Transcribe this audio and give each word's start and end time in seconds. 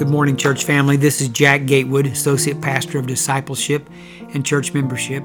Good 0.00 0.08
morning, 0.08 0.38
church 0.38 0.64
family. 0.64 0.96
This 0.96 1.20
is 1.20 1.28
Jack 1.28 1.66
Gatewood, 1.66 2.06
Associate 2.06 2.58
Pastor 2.58 2.98
of 2.98 3.06
Discipleship 3.06 3.86
and 4.32 4.46
Church 4.46 4.72
Membership, 4.72 5.22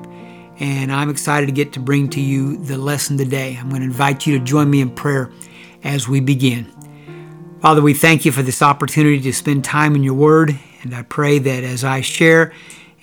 and 0.59 0.91
I'm 0.91 1.09
excited 1.09 1.45
to 1.45 1.53
get 1.53 1.71
to 1.73 1.79
bring 1.79 2.09
to 2.09 2.19
you 2.19 2.57
the 2.57 2.77
lesson 2.77 3.17
today. 3.17 3.55
I'm 3.57 3.69
going 3.69 3.79
to 3.79 3.87
invite 3.87 4.27
you 4.27 4.37
to 4.37 4.43
join 4.43 4.69
me 4.69 4.81
in 4.81 4.89
prayer 4.89 5.31
as 5.85 6.09
we 6.09 6.19
begin. 6.19 6.65
Father, 7.61 7.81
we 7.81 7.93
thank 7.93 8.25
you 8.25 8.33
for 8.33 8.41
this 8.41 8.61
opportunity 8.61 9.21
to 9.21 9.31
spend 9.31 9.63
time 9.63 9.95
in 9.95 10.03
your 10.03 10.13
word, 10.13 10.59
and 10.81 10.93
I 10.93 11.03
pray 11.03 11.39
that 11.39 11.63
as 11.63 11.85
I 11.85 12.01
share 12.01 12.51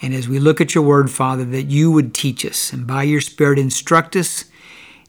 and 0.03 0.13
as 0.13 0.29
we 0.29 0.39
look 0.39 0.61
at 0.61 0.75
your 0.75 0.85
word, 0.85 1.11
Father, 1.11 1.47
that 1.47 1.71
you 1.71 1.91
would 1.91 2.13
teach 2.13 2.45
us 2.45 2.75
and 2.75 2.87
by 2.87 3.05
your 3.05 3.23
Spirit 3.23 3.59
instruct 3.59 4.15
us. 4.15 4.45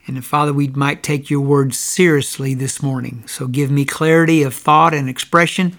And 0.07 0.23
Father, 0.23 0.53
we 0.53 0.69
might 0.69 1.03
take 1.03 1.30
your 1.30 1.41
word 1.41 1.73
seriously 1.73 2.53
this 2.53 2.81
morning. 2.81 3.27
So 3.27 3.47
give 3.47 3.69
me 3.69 3.83
clarity 3.83 4.43
of 4.43 4.53
thought 4.53 4.93
and 4.93 5.09
expression 5.09 5.77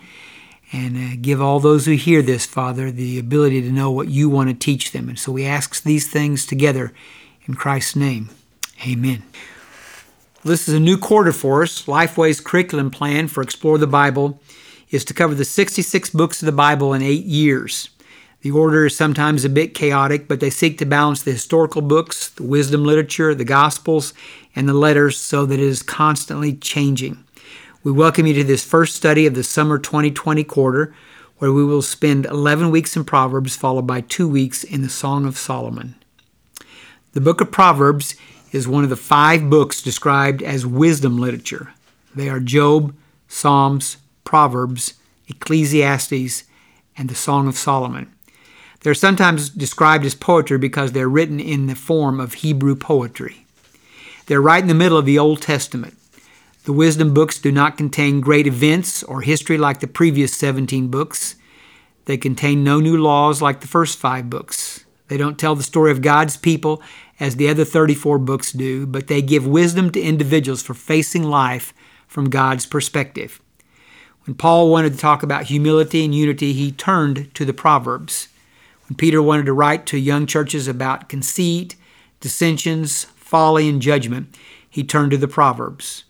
and 0.74 0.96
uh, 0.96 1.16
give 1.20 1.40
all 1.40 1.60
those 1.60 1.86
who 1.86 1.92
hear 1.92 2.20
this, 2.20 2.44
Father, 2.44 2.90
the 2.90 3.16
ability 3.16 3.62
to 3.62 3.70
know 3.70 3.92
what 3.92 4.08
you 4.08 4.28
want 4.28 4.48
to 4.48 4.54
teach 4.54 4.90
them. 4.90 5.08
And 5.08 5.16
so 5.16 5.30
we 5.30 5.46
ask 5.46 5.84
these 5.84 6.10
things 6.10 6.44
together 6.44 6.92
in 7.46 7.54
Christ's 7.54 7.94
name. 7.94 8.30
Amen. 8.84 9.22
This 10.42 10.68
is 10.68 10.74
a 10.74 10.80
new 10.80 10.98
quarter 10.98 11.32
for 11.32 11.62
us. 11.62 11.84
Lifeway's 11.84 12.40
curriculum 12.40 12.90
plan 12.90 13.28
for 13.28 13.40
Explore 13.40 13.78
the 13.78 13.86
Bible 13.86 14.40
is 14.90 15.04
to 15.04 15.14
cover 15.14 15.34
the 15.34 15.44
66 15.44 16.10
books 16.10 16.42
of 16.42 16.46
the 16.46 16.52
Bible 16.52 16.92
in 16.92 17.02
eight 17.02 17.24
years. 17.24 17.90
The 18.40 18.50
order 18.50 18.86
is 18.86 18.96
sometimes 18.96 19.44
a 19.44 19.48
bit 19.48 19.74
chaotic, 19.74 20.26
but 20.26 20.40
they 20.40 20.50
seek 20.50 20.78
to 20.78 20.84
balance 20.84 21.22
the 21.22 21.32
historical 21.32 21.82
books, 21.82 22.28
the 22.30 22.42
wisdom 22.42 22.84
literature, 22.84 23.32
the 23.32 23.44
Gospels, 23.44 24.12
and 24.56 24.68
the 24.68 24.74
letters 24.74 25.18
so 25.18 25.46
that 25.46 25.54
it 25.54 25.60
is 25.60 25.82
constantly 25.82 26.52
changing. 26.52 27.23
We 27.84 27.92
welcome 27.92 28.24
you 28.24 28.32
to 28.32 28.44
this 28.44 28.64
first 28.64 28.96
study 28.96 29.26
of 29.26 29.34
the 29.34 29.42
summer 29.42 29.78
2020 29.78 30.42
quarter, 30.44 30.94
where 31.36 31.52
we 31.52 31.62
will 31.62 31.82
spend 31.82 32.24
11 32.24 32.70
weeks 32.70 32.96
in 32.96 33.04
Proverbs, 33.04 33.56
followed 33.56 33.86
by 33.86 34.00
two 34.00 34.26
weeks 34.26 34.64
in 34.64 34.80
the 34.80 34.88
Song 34.88 35.26
of 35.26 35.36
Solomon. 35.36 35.94
The 37.12 37.20
book 37.20 37.42
of 37.42 37.50
Proverbs 37.50 38.14
is 38.52 38.66
one 38.66 38.84
of 38.84 38.88
the 38.88 38.96
five 38.96 39.50
books 39.50 39.82
described 39.82 40.42
as 40.42 40.64
wisdom 40.64 41.18
literature. 41.18 41.74
They 42.14 42.30
are 42.30 42.40
Job, 42.40 42.96
Psalms, 43.28 43.98
Proverbs, 44.24 44.94
Ecclesiastes, 45.28 46.44
and 46.96 47.10
the 47.10 47.14
Song 47.14 47.46
of 47.48 47.58
Solomon. 47.58 48.10
They're 48.80 48.94
sometimes 48.94 49.50
described 49.50 50.06
as 50.06 50.14
poetry 50.14 50.56
because 50.56 50.92
they're 50.92 51.06
written 51.06 51.38
in 51.38 51.66
the 51.66 51.74
form 51.74 52.18
of 52.18 52.32
Hebrew 52.32 52.76
poetry. 52.76 53.44
They're 54.24 54.40
right 54.40 54.62
in 54.62 54.68
the 54.68 54.74
middle 54.74 54.96
of 54.96 55.04
the 55.04 55.18
Old 55.18 55.42
Testament. 55.42 55.98
The 56.64 56.72
wisdom 56.72 57.12
books 57.12 57.38
do 57.38 57.52
not 57.52 57.76
contain 57.76 58.22
great 58.22 58.46
events 58.46 59.02
or 59.02 59.20
history 59.20 59.58
like 59.58 59.80
the 59.80 59.86
previous 59.86 60.34
17 60.34 60.88
books. 60.88 61.36
They 62.06 62.16
contain 62.16 62.64
no 62.64 62.80
new 62.80 62.96
laws 62.96 63.42
like 63.42 63.60
the 63.60 63.66
first 63.66 63.98
five 63.98 64.30
books. 64.30 64.86
They 65.08 65.18
don't 65.18 65.38
tell 65.38 65.54
the 65.54 65.62
story 65.62 65.92
of 65.92 66.00
God's 66.00 66.38
people 66.38 66.80
as 67.20 67.36
the 67.36 67.50
other 67.50 67.66
34 67.66 68.18
books 68.18 68.50
do, 68.50 68.86
but 68.86 69.08
they 69.08 69.20
give 69.20 69.46
wisdom 69.46 69.90
to 69.90 70.00
individuals 70.00 70.62
for 70.62 70.72
facing 70.72 71.22
life 71.22 71.74
from 72.08 72.30
God's 72.30 72.64
perspective. 72.64 73.42
When 74.24 74.34
Paul 74.34 74.70
wanted 74.70 74.94
to 74.94 74.98
talk 74.98 75.22
about 75.22 75.44
humility 75.44 76.02
and 76.02 76.14
unity, 76.14 76.54
he 76.54 76.72
turned 76.72 77.34
to 77.34 77.44
the 77.44 77.52
Proverbs. 77.52 78.28
When 78.88 78.96
Peter 78.96 79.20
wanted 79.20 79.44
to 79.46 79.52
write 79.52 79.84
to 79.86 79.98
young 79.98 80.24
churches 80.24 80.66
about 80.66 81.10
conceit, 81.10 81.76
dissensions, 82.20 83.04
folly, 83.16 83.68
and 83.68 83.82
judgment, 83.82 84.34
he 84.70 84.82
turned 84.82 85.10
to 85.10 85.18
the 85.18 85.28
Proverbs. 85.28 86.04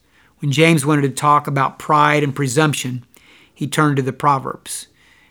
When 0.44 0.52
James 0.52 0.84
wanted 0.84 1.02
to 1.04 1.08
talk 1.08 1.46
about 1.46 1.78
pride 1.78 2.22
and 2.22 2.36
presumption, 2.36 3.06
he 3.54 3.66
turned 3.66 3.96
to 3.96 4.02
the 4.02 4.12
Proverbs. 4.12 4.88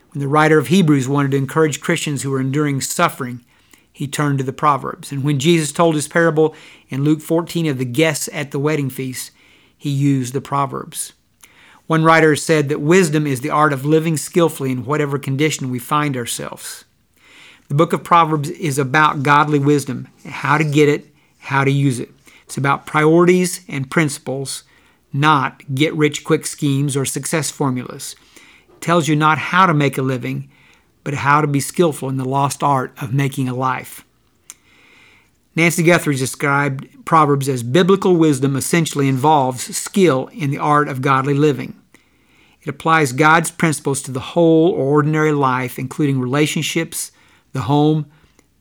When 0.10 0.20
the 0.20 0.28
writer 0.28 0.58
of 0.58 0.70
Hebrews 0.70 1.08
wanted 1.08 1.30
to 1.32 1.38
encourage 1.38 1.82
Christians 1.82 2.24
who 2.24 2.32
were 2.32 2.40
enduring 2.40 2.82
suffering, 2.82 3.46
he 3.92 4.08
turned 4.08 4.40
to 4.40 4.44
the 4.44 4.52
Proverbs. 4.52 5.12
And 5.12 5.24
when 5.24 5.38
Jesus 5.38 5.72
told 5.72 5.94
his 5.94 6.08
parable 6.08 6.56
in 6.90 7.04
Luke 7.04 7.22
14 7.22 7.68
of 7.68 7.78
the 7.78 7.86
guests 7.86 8.28
at 8.34 8.50
the 8.50 8.58
wedding 8.58 8.90
feast, 8.90 9.30
he 9.78 9.92
used 9.92 10.34
the 10.34 10.42
Proverbs. 10.42 11.14
One 11.86 12.04
writer 12.04 12.36
said 12.36 12.68
that 12.70 12.82
wisdom 12.82 13.28
is 13.28 13.42
the 13.42 13.52
art 13.52 13.72
of 13.72 13.86
living 13.86 14.18
skillfully 14.18 14.72
in 14.72 14.84
whatever 14.84 15.20
condition 15.20 15.70
we 15.70 15.78
find 15.78 16.18
ourselves. 16.18 16.86
The 17.68 17.76
book 17.76 17.94
of 17.94 18.04
Proverbs 18.04 18.50
is 18.50 18.80
about 18.80 19.22
godly 19.22 19.60
wisdom, 19.60 20.08
how 20.28 20.58
to 20.58 20.64
get 20.64 20.90
it, 20.90 21.06
how 21.38 21.64
to 21.64 21.72
use 21.72 22.00
it. 22.00 22.10
It's 22.46 22.58
about 22.58 22.88
priorities 22.88 23.64
and 23.68 23.92
principles 23.92 24.64
not 25.14 25.64
get 25.74 25.94
rich 25.94 26.24
quick 26.24 26.46
schemes 26.46 26.98
or 26.98 27.06
success 27.06 27.52
formulas. 27.52 28.16
It 28.70 28.82
tells 28.82 29.08
you 29.08 29.16
not 29.16 29.38
how 29.38 29.68
to 29.68 29.74
make 29.74 29.98
a 29.98 30.02
living, 30.02 30.50
but 31.04 31.14
how 31.14 31.42
to 31.42 31.48
be 31.48 31.60
skillful 31.60 32.10
in 32.10 32.18
the 32.18 32.26
lost 32.26 32.64
art 32.64 32.94
of 33.02 33.14
making 33.14 33.48
a 33.48 33.54
life. 33.54 34.04
Nancy 35.56 35.84
Guthrie 35.84 36.16
described 36.16 37.06
Proverbs 37.06 37.48
as 37.48 37.62
biblical 37.62 38.16
wisdom 38.16 38.56
essentially 38.56 39.08
involves 39.08 39.76
skill 39.76 40.28
in 40.34 40.50
the 40.50 40.58
art 40.58 40.88
of 40.88 41.02
godly 41.02 41.36
living. 41.36 41.80
It 42.62 42.70
applies 42.70 43.12
God's 43.12 43.52
principles 43.52 44.02
to 44.04 44.12
the 44.12 44.20
whole 44.20 44.72
or 44.72 44.86
ordinary 44.86 45.34
life, 45.34 45.78
including 45.78 46.20
relationships, 46.20 47.12
the 47.52 47.62
home, 47.62 48.08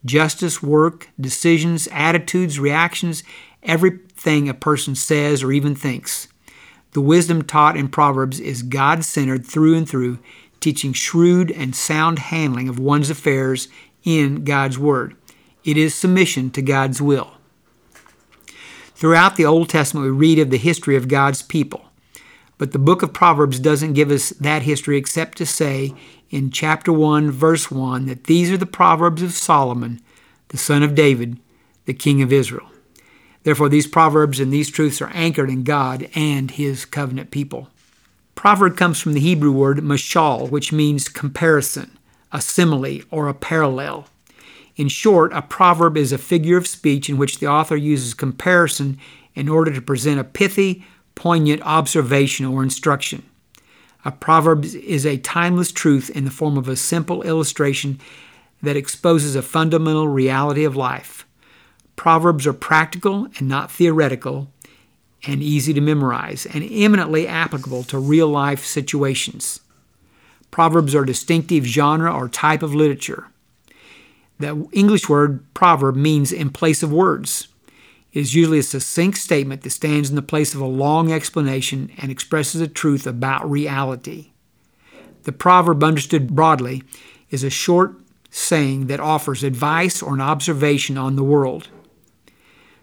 justice, 0.04 0.62
work, 0.62 1.08
decisions, 1.18 1.88
attitudes, 1.92 2.58
reactions, 2.58 3.22
everything 3.62 4.48
a 4.48 4.54
person 4.54 4.94
says 4.94 5.42
or 5.42 5.52
even 5.52 5.74
thinks. 5.74 6.28
The 6.92 7.00
wisdom 7.00 7.42
taught 7.42 7.76
in 7.76 7.88
Proverbs 7.88 8.38
is 8.38 8.62
God 8.62 9.04
centered 9.04 9.46
through 9.46 9.76
and 9.76 9.88
through, 9.88 10.18
teaching 10.60 10.92
shrewd 10.92 11.50
and 11.50 11.74
sound 11.74 12.18
handling 12.18 12.68
of 12.68 12.78
one's 12.78 13.10
affairs 13.10 13.68
in 14.04 14.44
God's 14.44 14.78
Word. 14.78 15.16
It 15.64 15.76
is 15.76 15.94
submission 15.94 16.50
to 16.50 16.62
God's 16.62 17.00
will. 17.00 17.32
Throughout 18.94 19.36
the 19.36 19.46
Old 19.46 19.68
Testament, 19.68 20.04
we 20.04 20.10
read 20.10 20.38
of 20.38 20.50
the 20.50 20.58
history 20.58 20.96
of 20.96 21.08
God's 21.08 21.42
people. 21.42 21.86
But 22.58 22.72
the 22.72 22.78
book 22.78 23.02
of 23.02 23.12
Proverbs 23.12 23.58
doesn't 23.58 23.94
give 23.94 24.10
us 24.10 24.30
that 24.30 24.62
history 24.62 24.96
except 24.96 25.38
to 25.38 25.46
say 25.46 25.94
in 26.30 26.50
chapter 26.50 26.92
1, 26.92 27.30
verse 27.30 27.70
1, 27.70 28.06
that 28.06 28.24
these 28.24 28.50
are 28.50 28.56
the 28.56 28.66
Proverbs 28.66 29.22
of 29.22 29.32
Solomon, 29.32 30.00
the 30.48 30.58
son 30.58 30.82
of 30.82 30.94
David, 30.94 31.38
the 31.86 31.94
king 31.94 32.22
of 32.22 32.32
Israel. 32.32 32.71
Therefore, 33.44 33.68
these 33.68 33.86
proverbs 33.86 34.38
and 34.38 34.52
these 34.52 34.70
truths 34.70 35.00
are 35.02 35.10
anchored 35.12 35.50
in 35.50 35.64
God 35.64 36.08
and 36.14 36.50
His 36.50 36.84
covenant 36.84 37.30
people. 37.30 37.68
Proverb 38.34 38.76
comes 38.76 39.00
from 39.00 39.12
the 39.12 39.20
Hebrew 39.20 39.52
word 39.52 39.78
mashal, 39.78 40.50
which 40.50 40.72
means 40.72 41.08
comparison, 41.08 41.98
a 42.32 42.40
simile, 42.40 43.02
or 43.10 43.28
a 43.28 43.34
parallel. 43.34 44.06
In 44.76 44.88
short, 44.88 45.32
a 45.32 45.42
proverb 45.42 45.96
is 45.96 46.12
a 46.12 46.18
figure 46.18 46.56
of 46.56 46.66
speech 46.66 47.10
in 47.10 47.18
which 47.18 47.38
the 47.38 47.46
author 47.46 47.76
uses 47.76 48.14
comparison 48.14 48.98
in 49.34 49.48
order 49.48 49.72
to 49.72 49.82
present 49.82 50.18
a 50.18 50.24
pithy, 50.24 50.84
poignant 51.14 51.62
observation 51.62 52.46
or 52.46 52.62
instruction. 52.62 53.22
A 54.04 54.10
proverb 54.10 54.64
is 54.64 55.06
a 55.06 55.18
timeless 55.18 55.70
truth 55.70 56.10
in 56.10 56.24
the 56.24 56.30
form 56.30 56.56
of 56.56 56.68
a 56.68 56.76
simple 56.76 57.22
illustration 57.22 58.00
that 58.62 58.76
exposes 58.76 59.36
a 59.36 59.42
fundamental 59.42 60.08
reality 60.08 60.64
of 60.64 60.74
life. 60.74 61.26
Proverbs 61.96 62.46
are 62.46 62.52
practical 62.52 63.28
and 63.38 63.48
not 63.48 63.70
theoretical, 63.70 64.50
and 65.24 65.42
easy 65.42 65.72
to 65.72 65.80
memorize, 65.80 66.46
and 66.46 66.64
eminently 66.70 67.28
applicable 67.28 67.84
to 67.84 67.98
real 67.98 68.28
life 68.28 68.64
situations. 68.64 69.60
Proverbs 70.50 70.94
are 70.94 71.04
distinctive 71.04 71.64
genre 71.64 72.12
or 72.12 72.28
type 72.28 72.62
of 72.62 72.74
literature. 72.74 73.28
The 74.38 74.68
English 74.72 75.08
word 75.08 75.44
proverb 75.54 75.94
means 75.94 76.32
in 76.32 76.50
place 76.50 76.82
of 76.82 76.92
words. 76.92 77.48
It 78.12 78.20
is 78.20 78.34
usually 78.34 78.58
a 78.58 78.62
succinct 78.62 79.18
statement 79.18 79.62
that 79.62 79.70
stands 79.70 80.10
in 80.10 80.16
the 80.16 80.22
place 80.22 80.54
of 80.54 80.60
a 80.60 80.66
long 80.66 81.12
explanation 81.12 81.90
and 81.98 82.10
expresses 82.10 82.60
a 82.60 82.68
truth 82.68 83.06
about 83.06 83.48
reality. 83.48 84.32
The 85.22 85.32
proverb, 85.32 85.84
understood 85.84 86.34
broadly, 86.34 86.82
is 87.30 87.44
a 87.44 87.50
short 87.50 87.94
saying 88.30 88.88
that 88.88 89.00
offers 89.00 89.44
advice 89.44 90.02
or 90.02 90.14
an 90.14 90.20
observation 90.20 90.98
on 90.98 91.16
the 91.16 91.24
world. 91.24 91.68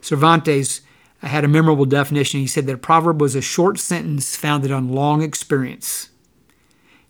Cervantes 0.01 0.81
had 1.21 1.43
a 1.43 1.49
memorable 1.49 1.85
definition. 1.85 2.39
He 2.39 2.47
said 2.47 2.65
that 2.67 2.75
a 2.75 2.77
proverb 2.77 3.21
was 3.21 3.35
a 3.35 3.41
short 3.41 3.79
sentence 3.79 4.35
founded 4.35 4.71
on 4.71 4.93
long 4.93 5.21
experience. 5.21 6.09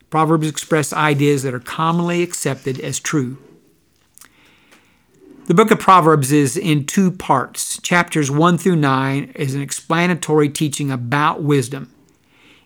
Proverbs 0.09 0.47
express 0.47 0.91
ideas 0.91 1.44
that 1.44 1.53
are 1.53 1.59
commonly 1.59 2.24
accepted 2.24 2.80
as 2.80 3.00
true. 3.00 3.38
The 5.45 5.53
book 5.53 5.71
of 5.71 5.80
Proverbs 5.80 6.31
is 6.31 6.57
in 6.57 6.86
two 6.86 7.12
parts. 7.12 7.81
Chapters 7.81 8.30
1 8.30 8.57
through 8.57 8.75
9 8.75 9.31
is 9.35 9.56
an 9.56 9.62
explanatory 9.62 10.50
teaching 10.50 10.92
about 10.92 11.42
wisdom. 11.42 11.92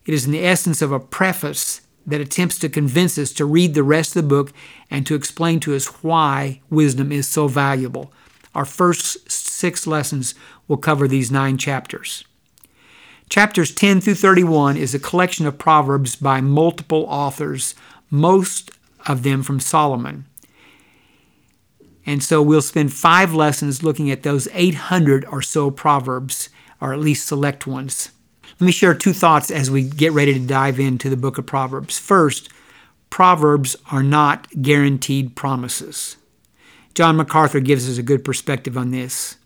It 0.05 0.13
is 0.13 0.25
in 0.25 0.31
the 0.31 0.45
essence 0.45 0.81
of 0.81 0.91
a 0.91 0.99
preface 0.99 1.81
that 2.05 2.19
attempts 2.19 2.59
to 2.59 2.69
convince 2.69 3.17
us 3.17 3.31
to 3.33 3.45
read 3.45 3.73
the 3.73 3.83
rest 3.83 4.15
of 4.15 4.23
the 4.23 4.27
book 4.27 4.51
and 4.89 5.05
to 5.07 5.15
explain 5.15 5.61
to 5.61 5.75
us 5.75 6.03
why 6.03 6.61
wisdom 6.69 7.11
is 7.11 7.27
so 7.27 7.47
valuable. 7.47 8.11
Our 8.55 8.65
first 8.65 9.31
six 9.31 9.87
lessons 9.87 10.35
will 10.67 10.77
cover 10.77 11.07
these 11.07 11.31
nine 11.31 11.57
chapters. 11.57 12.23
Chapters 13.29 13.73
10 13.73 14.01
through 14.01 14.15
31 14.15 14.77
is 14.77 14.93
a 14.93 14.99
collection 14.99 15.47
of 15.47 15.57
proverbs 15.57 16.15
by 16.15 16.41
multiple 16.41 17.05
authors, 17.07 17.73
most 18.09 18.71
of 19.07 19.23
them 19.23 19.41
from 19.41 19.59
Solomon. 19.59 20.25
And 22.05 22.21
so 22.21 22.41
we'll 22.41 22.61
spend 22.61 22.93
five 22.93 23.33
lessons 23.33 23.81
looking 23.81 24.11
at 24.11 24.23
those 24.23 24.47
800 24.53 25.25
or 25.25 25.41
so 25.41 25.71
proverbs, 25.71 26.49
or 26.81 26.93
at 26.93 26.99
least 26.99 27.25
select 27.25 27.65
ones. 27.65 28.09
Let 28.59 28.65
me 28.67 28.71
share 28.71 28.93
two 28.93 29.13
thoughts 29.13 29.49
as 29.49 29.71
we 29.71 29.83
get 29.83 30.11
ready 30.11 30.33
to 30.33 30.39
dive 30.39 30.79
into 30.79 31.09
the 31.09 31.17
book 31.17 31.37
of 31.37 31.45
Proverbs. 31.45 31.97
First, 31.97 32.49
Proverbs 33.09 33.75
are 33.91 34.03
not 34.03 34.47
guaranteed 34.61 35.35
promises. 35.35 36.17
John 36.93 37.15
MacArthur 37.17 37.59
gives 37.59 37.89
us 37.89 37.97
a 37.97 38.03
good 38.03 38.23
perspective 38.23 38.77
on 38.77 38.91
this. 38.91 39.37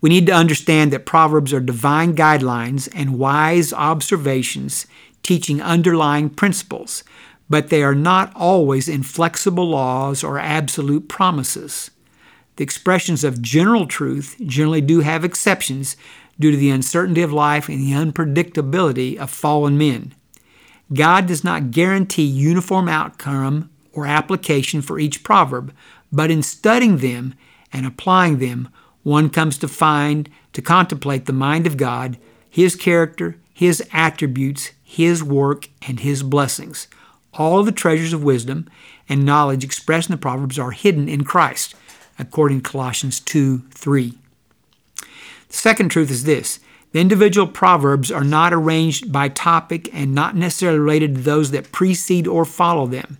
We 0.00 0.10
need 0.10 0.26
to 0.26 0.32
understand 0.32 0.92
that 0.92 1.06
Proverbs 1.06 1.52
are 1.52 1.60
divine 1.60 2.14
guidelines 2.14 2.88
and 2.94 3.18
wise 3.18 3.72
observations 3.72 4.86
teaching 5.22 5.60
underlying 5.60 6.30
principles, 6.30 7.04
but 7.50 7.68
they 7.68 7.82
are 7.82 7.94
not 7.94 8.32
always 8.34 8.88
inflexible 8.88 9.68
laws 9.68 10.22
or 10.24 10.38
absolute 10.38 11.08
promises. 11.08 11.90
The 12.56 12.64
expressions 12.64 13.24
of 13.24 13.42
general 13.42 13.86
truth 13.86 14.36
generally 14.44 14.80
do 14.80 15.00
have 15.00 15.24
exceptions 15.24 15.96
due 16.40 16.50
to 16.50 16.56
the 16.56 16.70
uncertainty 16.70 17.22
of 17.22 17.32
life 17.32 17.68
and 17.68 17.80
the 17.80 17.92
unpredictability 17.92 19.16
of 19.16 19.30
fallen 19.30 19.76
men. 19.76 20.14
God 20.92 21.26
does 21.26 21.44
not 21.44 21.70
guarantee 21.70 22.24
uniform 22.24 22.88
outcome 22.88 23.70
or 23.92 24.06
application 24.06 24.80
for 24.80 24.98
each 24.98 25.22
proverb, 25.24 25.74
but 26.12 26.30
in 26.30 26.42
studying 26.42 26.98
them 26.98 27.34
and 27.72 27.86
applying 27.86 28.38
them, 28.38 28.68
one 29.02 29.30
comes 29.30 29.58
to 29.58 29.68
find, 29.68 30.28
to 30.52 30.62
contemplate 30.62 31.26
the 31.26 31.32
mind 31.32 31.66
of 31.66 31.76
God, 31.76 32.18
His 32.48 32.76
character, 32.76 33.36
His 33.52 33.82
attributes, 33.92 34.72
His 34.82 35.22
work, 35.22 35.68
and 35.86 36.00
His 36.00 36.22
blessings. 36.22 36.88
All 37.34 37.62
the 37.62 37.72
treasures 37.72 38.12
of 38.12 38.24
wisdom 38.24 38.68
and 39.08 39.24
knowledge 39.24 39.64
expressed 39.64 40.08
in 40.08 40.14
the 40.14 40.20
Proverbs 40.20 40.58
are 40.58 40.72
hidden 40.72 41.08
in 41.08 41.24
Christ, 41.24 41.74
according 42.18 42.62
to 42.62 42.70
Colossians 42.70 43.20
2 43.20 43.64
3. 43.70 44.18
The 45.00 45.06
second 45.54 45.88
truth 45.90 46.10
is 46.10 46.24
this 46.24 46.60
the 46.92 47.00
individual 47.00 47.46
proverbs 47.46 48.10
are 48.10 48.24
not 48.24 48.54
arranged 48.54 49.12
by 49.12 49.28
topic 49.28 49.90
and 49.94 50.14
not 50.14 50.34
necessarily 50.34 50.78
related 50.78 51.16
to 51.16 51.20
those 51.20 51.50
that 51.50 51.72
precede 51.72 52.26
or 52.26 52.44
follow 52.44 52.86
them. 52.86 53.18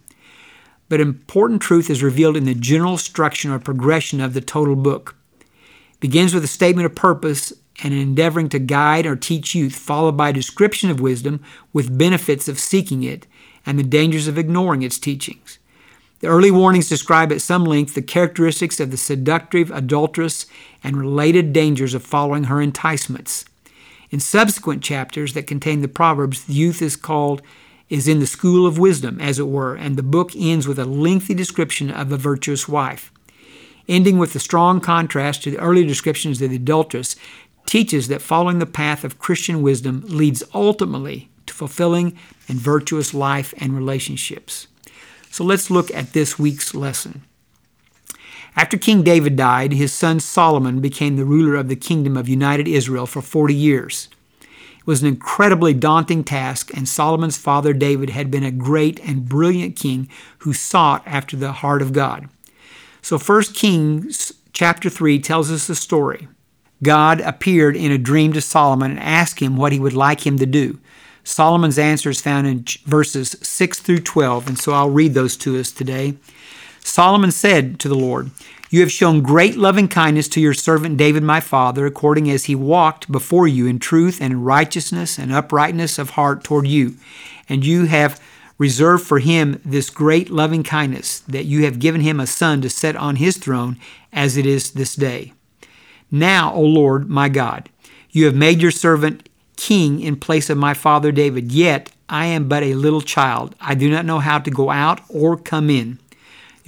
But 0.89 1.01
important 1.01 1.61
truth 1.61 1.91
is 1.91 2.03
revealed 2.03 2.37
in 2.37 2.45
the 2.45 2.55
general 2.55 2.97
structure 2.97 3.55
or 3.55 3.59
progression 3.59 4.21
of 4.21 4.35
the 4.35 4.41
total 4.41 4.77
book. 4.77 5.17
It 5.41 6.01
begins 6.01 6.33
with 6.33 6.45
a 6.45 6.49
statement 6.49 6.87
of 6.87 6.95
purpose 6.95 7.53
and 7.83 7.93
an 7.93 8.01
endeavoring 8.01 8.49
to 8.51 8.59
guide 8.59 9.07
or 9.07 9.15
teach 9.15 9.55
youth, 9.55 9.75
followed 9.75 10.17
by 10.17 10.31
a 10.31 10.33
description 10.33 10.91
of 10.91 11.01
wisdom 11.01 11.43
with 11.73 11.97
benefits 11.97 12.49
of 12.49 12.59
seeking 12.59 13.03
it 13.03 13.27
and 13.65 13.79
the 13.79 13.85
dangers 13.85 14.27
of 14.27 14.39
ignoring 14.39 14.83
its 14.83 14.99
teachings. 14.99 15.59
The 16.21 16.27
early 16.27 16.51
warnings 16.51 16.89
describe 16.89 17.31
at 17.31 17.41
some 17.41 17.65
length 17.65 17.95
the 17.95 18.03
characteristics 18.03 18.81
of 18.81 18.91
the 18.91 18.97
seductive 18.97 19.71
adulteress 19.71 20.47
and 20.83 20.97
related 20.97 21.53
dangers 21.53 21.95
of 21.95 22.03
following 22.03 22.45
her 22.45 22.61
enticements. 22.61 23.45
In 24.11 24.19
subsequent 24.19 24.83
chapters 24.83 25.35
that 25.35 25.47
contain 25.47 25.81
the 25.81 25.87
Proverbs, 25.87 26.45
the 26.45 26.55
youth 26.55 26.83
is 26.83 26.97
called 26.97 27.43
is 27.89 28.09
in 28.09 28.21
the 28.21 28.27
school 28.27 28.67
of 28.67 28.79
wisdom, 28.79 29.21
as 29.21 29.39
it 29.39 29.49
were, 29.49 29.75
and 29.75 29.97
the 29.97 30.03
book 30.03 30.33
ends 30.37 30.69
with 30.69 30.79
a 30.79 30.85
lengthy 30.85 31.35
description 31.35 31.91
of 31.91 32.13
a 32.13 32.17
virtuous 32.17 32.69
wife. 32.69 33.13
Ending 33.89 34.19
with 34.19 34.35
the 34.35 34.41
strong 34.41 34.81
contrast 34.81 35.43
to 35.43 35.51
the 35.51 35.59
early 35.59 35.85
descriptions 35.85 36.43
of 36.43 36.51
the 36.51 36.57
adulteress, 36.57 37.17
teaches 37.65 38.09
that 38.09 38.23
following 38.23 38.59
the 38.59 38.67
path 38.67 39.05
of 39.05 39.19
Christian 39.19 39.63
wisdom 39.63 40.03
leads 40.07 40.43
ultimately 40.55 41.29
to 41.47 41.55
fulfilling 41.55 42.17
and 42.49 42.59
virtuous 42.59 43.13
life 43.13 43.53
and 43.59 43.75
relationships. 43.75 44.69
So 45.31 45.45
let's 45.45 45.71
look 45.71 45.91
at 45.95 46.13
this 46.13 46.39
week's 46.39 46.75
lesson. 46.75 47.23
After 48.57 48.77
King 48.77 49.03
David 49.03 49.37
died, 49.37 49.73
his 49.73 49.93
son 49.93 50.19
Solomon 50.19 50.81
became 50.81 51.17
the 51.17 51.25
ruler 51.25 51.55
of 51.55 51.69
the 51.69 51.77
kingdom 51.77 52.17
of 52.17 52.29
united 52.29 52.67
Israel 52.67 53.07
for 53.07 53.23
40 53.23 53.55
years. 53.55 54.09
Was 54.89 55.03
an 55.03 55.09
incredibly 55.09 55.75
daunting 55.75 56.25
task, 56.25 56.75
and 56.75 56.89
Solomon's 56.89 57.37
father 57.37 57.75
David 57.75 58.09
had 58.09 58.31
been 58.31 58.43
a 58.43 58.51
great 58.51 58.99
and 59.01 59.29
brilliant 59.29 59.77
king 59.77 60.09
who 60.39 60.55
sought 60.55 61.03
after 61.05 61.37
the 61.37 61.53
heart 61.53 61.83
of 61.83 61.93
God. 61.93 62.31
So 63.03 63.19
1 63.19 63.43
Kings 63.53 64.33
chapter 64.55 64.89
3 64.89 65.19
tells 65.19 65.53
us 65.53 65.67
the 65.67 65.75
story. 65.75 66.27
God 66.83 67.21
appeared 67.21 67.77
in 67.77 67.93
a 67.93 67.99
dream 67.99 68.33
to 68.33 68.41
Solomon 68.41 68.93
and 68.93 69.01
asked 69.01 69.41
him 69.41 69.59
what 69.59 69.73
he 69.73 69.79
would 69.79 69.93
like 69.93 70.27
him 70.27 70.39
to 70.39 70.47
do. 70.47 70.81
Solomon's 71.23 71.79
answer 71.79 72.09
is 72.09 72.23
found 72.23 72.47
in 72.47 72.65
verses 72.87 73.37
6 73.43 73.81
through 73.81 74.01
12, 74.01 74.49
and 74.49 74.59
so 74.59 74.73
I'll 74.73 74.89
read 74.89 75.13
those 75.13 75.37
to 75.37 75.61
us 75.61 75.71
today. 75.71 76.15
Solomon 76.89 77.31
said 77.31 77.79
to 77.81 77.89
the 77.89 77.95
Lord, 77.95 78.31
You 78.71 78.81
have 78.81 78.91
shown 78.91 79.23
great 79.23 79.57
loving 79.57 79.89
kindness 79.89 80.29
to 80.29 80.41
your 80.41 80.55
servant 80.55 80.97
David 80.97 81.23
my 81.23 81.41
father, 81.41 81.87
according 81.87 82.31
as 82.31 82.47
he 82.47 82.55
walked 82.55 83.13
before 83.13 83.47
you 83.47 83.67
in 83.67 83.79
truth 83.79 84.21
and 84.21 84.45
righteousness 84.47 85.19
and 85.19 85.33
uprightness 85.33 85.99
of 85.99 86.11
heart 86.11 86.43
toward 86.43 86.67
you. 86.67 86.95
And 87.49 87.65
you 87.65 87.85
have 87.85 88.21
reserved 88.57 89.07
for 89.07 89.21
him 89.21 89.61
this 89.65 89.91
great 89.91 90.31
loving 90.31 90.63
kindness, 90.63 91.21
that 91.21 91.45
you 91.45 91.65
have 91.65 91.79
given 91.79 92.01
him 92.01 92.19
a 92.19 92.27
son 92.27 92.61
to 92.63 92.71
set 92.71 92.97
on 92.97 93.17
his 93.17 93.37
throne, 93.37 93.77
as 94.13 94.37
it 94.37 94.47
is 94.47 94.73
this 94.73 94.97
day. 94.97 95.33
Now, 96.11 96.53
O 96.55 96.63
Lord 96.63 97.09
my 97.09 97.29
God, 97.29 97.69
you 98.11 98.25
have 98.25 98.35
made 98.35 98.61
your 98.61 98.71
servant 98.71 99.29
king 99.57 100.01
in 100.01 100.17
place 100.17 100.49
of 100.49 100.57
my 100.57 100.75
father 100.75 101.13
David. 101.13 101.53
Yet 101.53 101.93
I 102.09 102.27
am 102.27 102.49
but 102.49 102.63
a 102.63 102.75
little 102.75 103.03
child. 103.03 103.55
I 103.61 103.75
do 103.75 103.91
not 103.91 104.07
know 104.07 104.19
how 104.19 104.39
to 104.39 104.51
go 104.51 104.71
out 104.71 105.01
or 105.09 105.37
come 105.37 105.69
in. 105.69 105.99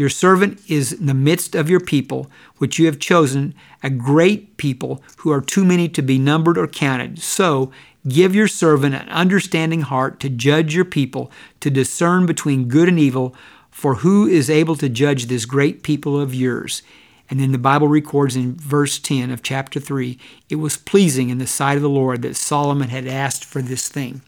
Your 0.01 0.09
servant 0.09 0.63
is 0.67 0.95
in 0.95 1.05
the 1.05 1.13
midst 1.13 1.55
of 1.55 1.69
your 1.69 1.79
people, 1.79 2.31
which 2.57 2.79
you 2.79 2.87
have 2.87 2.99
chosen, 2.99 3.55
a 3.83 3.91
great 3.91 4.57
people 4.57 5.03
who 5.19 5.31
are 5.31 5.43
too 5.43 5.63
many 5.63 5.91
to 5.91 6.01
be 6.01 6.19
numbered 6.19 6.57
or 6.57 6.67
counted. 6.67 7.19
So 7.19 7.71
give 8.09 8.35
your 8.35 8.49
servant 8.49 8.95
an 8.95 9.11
understanding 9.11 9.83
heart 9.83 10.19
to 10.21 10.31
judge 10.31 10.75
your 10.75 10.87
people, 10.87 11.31
to 11.61 11.69
discern 11.69 12.25
between 12.25 12.67
good 12.67 12.89
and 12.89 12.99
evil. 12.99 13.35
For 13.71 13.97
who 13.97 14.27
is 14.27 14.49
able 14.49 14.75
to 14.77 14.89
judge 14.89 15.27
this 15.27 15.45
great 15.45 15.83
people 15.83 16.19
of 16.19 16.35
yours? 16.35 16.83
And 17.29 17.39
then 17.39 17.53
the 17.53 17.59
Bible 17.59 17.89
records 17.89 18.37
in 18.37 18.55
verse 18.55 18.99
10 18.99 19.31
of 19.31 19.43
chapter 19.43 19.79
3 19.81 20.17
it 20.49 20.57
was 20.57 20.79
pleasing 20.79 21.29
in 21.29 21.37
the 21.37 21.47
sight 21.47 21.77
of 21.77 21.83
the 21.83 21.91
Lord 21.91 22.23
that 22.23 22.37
Solomon 22.37 22.89
had 22.89 23.07
asked 23.07 23.45
for 23.45 23.61
this 23.61 23.87
thing. 23.91 24.23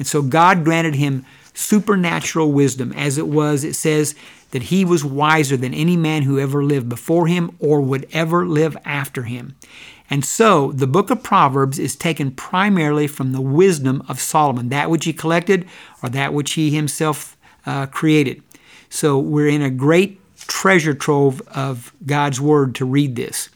And 0.00 0.06
so 0.08 0.20
God 0.20 0.64
granted 0.64 0.96
him 0.96 1.24
supernatural 1.54 2.50
wisdom. 2.50 2.92
As 2.94 3.18
it 3.18 3.28
was, 3.28 3.62
it 3.62 3.74
says 3.74 4.14
that 4.52 4.64
he 4.64 4.84
was 4.84 5.04
wiser 5.04 5.56
than 5.56 5.74
any 5.74 5.96
man 5.96 6.22
who 6.22 6.38
ever 6.38 6.64
lived 6.64 6.88
before 6.88 7.26
him 7.26 7.54
or 7.58 7.80
would 7.80 8.06
ever 8.12 8.46
live 8.46 8.76
after 8.84 9.24
him. 9.24 9.56
And 10.08 10.24
so 10.24 10.72
the 10.72 10.86
book 10.86 11.10
of 11.10 11.22
Proverbs 11.22 11.78
is 11.78 11.96
taken 11.96 12.30
primarily 12.32 13.06
from 13.06 13.32
the 13.32 13.40
wisdom 13.40 14.02
of 14.08 14.20
Solomon, 14.20 14.68
that 14.68 14.90
which 14.90 15.06
he 15.06 15.12
collected 15.12 15.66
or 16.02 16.10
that 16.10 16.34
which 16.34 16.52
he 16.52 16.70
himself 16.70 17.36
uh, 17.64 17.86
created. 17.86 18.42
So 18.90 19.18
we're 19.18 19.48
in 19.48 19.62
a 19.62 19.70
great 19.70 20.20
treasure 20.36 20.92
trove 20.92 21.40
of 21.48 21.94
God's 22.04 22.40
Word 22.40 22.74
to 22.74 22.84
read 22.84 23.16
this. 23.16 23.48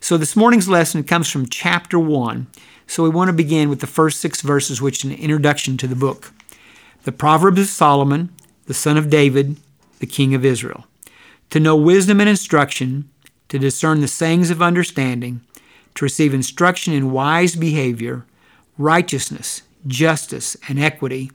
So 0.00 0.18
this 0.18 0.36
morning's 0.36 0.68
lesson 0.68 1.02
comes 1.04 1.30
from 1.30 1.48
chapter 1.48 1.98
1. 1.98 2.46
So 2.86 3.02
we 3.02 3.08
want 3.08 3.28
to 3.28 3.32
begin 3.32 3.70
with 3.70 3.80
the 3.80 3.86
first 3.86 4.20
six 4.20 4.42
verses, 4.42 4.82
which 4.82 5.02
is 5.02 5.10
an 5.10 5.16
introduction 5.16 5.78
to 5.78 5.86
the 5.86 5.96
book. 5.96 6.34
The 7.04 7.12
Proverbs 7.12 7.60
of 7.60 7.66
Solomon, 7.68 8.28
the 8.66 8.74
son 8.74 8.98
of 8.98 9.08
David, 9.08 9.56
the 10.02 10.06
king 10.08 10.34
of 10.34 10.44
Israel. 10.44 10.84
To 11.50 11.60
know 11.60 11.76
wisdom 11.76 12.18
and 12.20 12.28
instruction, 12.28 13.08
to 13.48 13.56
discern 13.56 14.00
the 14.00 14.08
sayings 14.08 14.50
of 14.50 14.60
understanding, 14.60 15.42
to 15.94 16.04
receive 16.04 16.34
instruction 16.34 16.92
in 16.92 17.12
wise 17.12 17.54
behavior, 17.54 18.26
righteousness, 18.76 19.62
justice, 19.86 20.56
and 20.68 20.80
equity, 20.80 21.30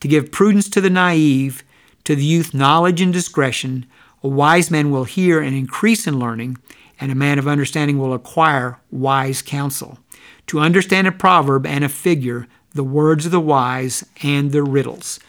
to 0.00 0.08
give 0.08 0.30
prudence 0.30 0.68
to 0.68 0.82
the 0.82 0.90
naive, 0.90 1.64
to 2.04 2.14
the 2.14 2.22
youth 2.22 2.52
knowledge 2.52 3.00
and 3.00 3.10
discretion, 3.10 3.86
a 4.22 4.28
wise 4.28 4.70
man 4.70 4.90
will 4.90 5.04
hear 5.04 5.40
and 5.40 5.56
increase 5.56 6.06
in 6.06 6.18
learning, 6.18 6.58
and 7.00 7.10
a 7.10 7.14
man 7.14 7.38
of 7.38 7.48
understanding 7.48 7.98
will 7.98 8.12
acquire 8.12 8.78
wise 8.90 9.40
counsel. 9.40 9.98
To 10.48 10.60
understand 10.60 11.06
a 11.06 11.12
proverb 11.12 11.64
and 11.64 11.84
a 11.84 11.88
figure, 11.88 12.48
the 12.74 12.84
words 12.84 13.24
of 13.24 13.32
the 13.32 13.40
wise 13.40 14.04
and 14.22 14.52
their 14.52 14.64
riddles. 14.64 15.20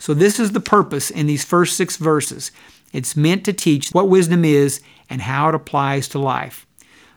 So, 0.00 0.14
this 0.14 0.40
is 0.40 0.52
the 0.52 0.60
purpose 0.60 1.10
in 1.10 1.26
these 1.26 1.44
first 1.44 1.76
six 1.76 1.98
verses. 1.98 2.50
It's 2.90 3.16
meant 3.16 3.44
to 3.44 3.52
teach 3.52 3.90
what 3.90 4.08
wisdom 4.08 4.46
is 4.46 4.80
and 5.10 5.20
how 5.20 5.50
it 5.50 5.54
applies 5.54 6.08
to 6.08 6.18
life. 6.18 6.66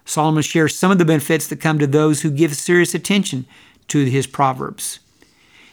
Solomon 0.04 0.44
shares 0.44 0.78
some 0.78 0.92
of 0.92 0.98
the 0.98 1.06
benefits 1.06 1.48
that 1.48 1.62
come 1.62 1.80
to 1.80 1.88
those 1.88 2.22
who 2.22 2.30
give 2.30 2.54
serious 2.58 2.94
attention 2.94 3.46
to 3.88 4.04
his 4.04 4.28
proverbs. 4.28 5.00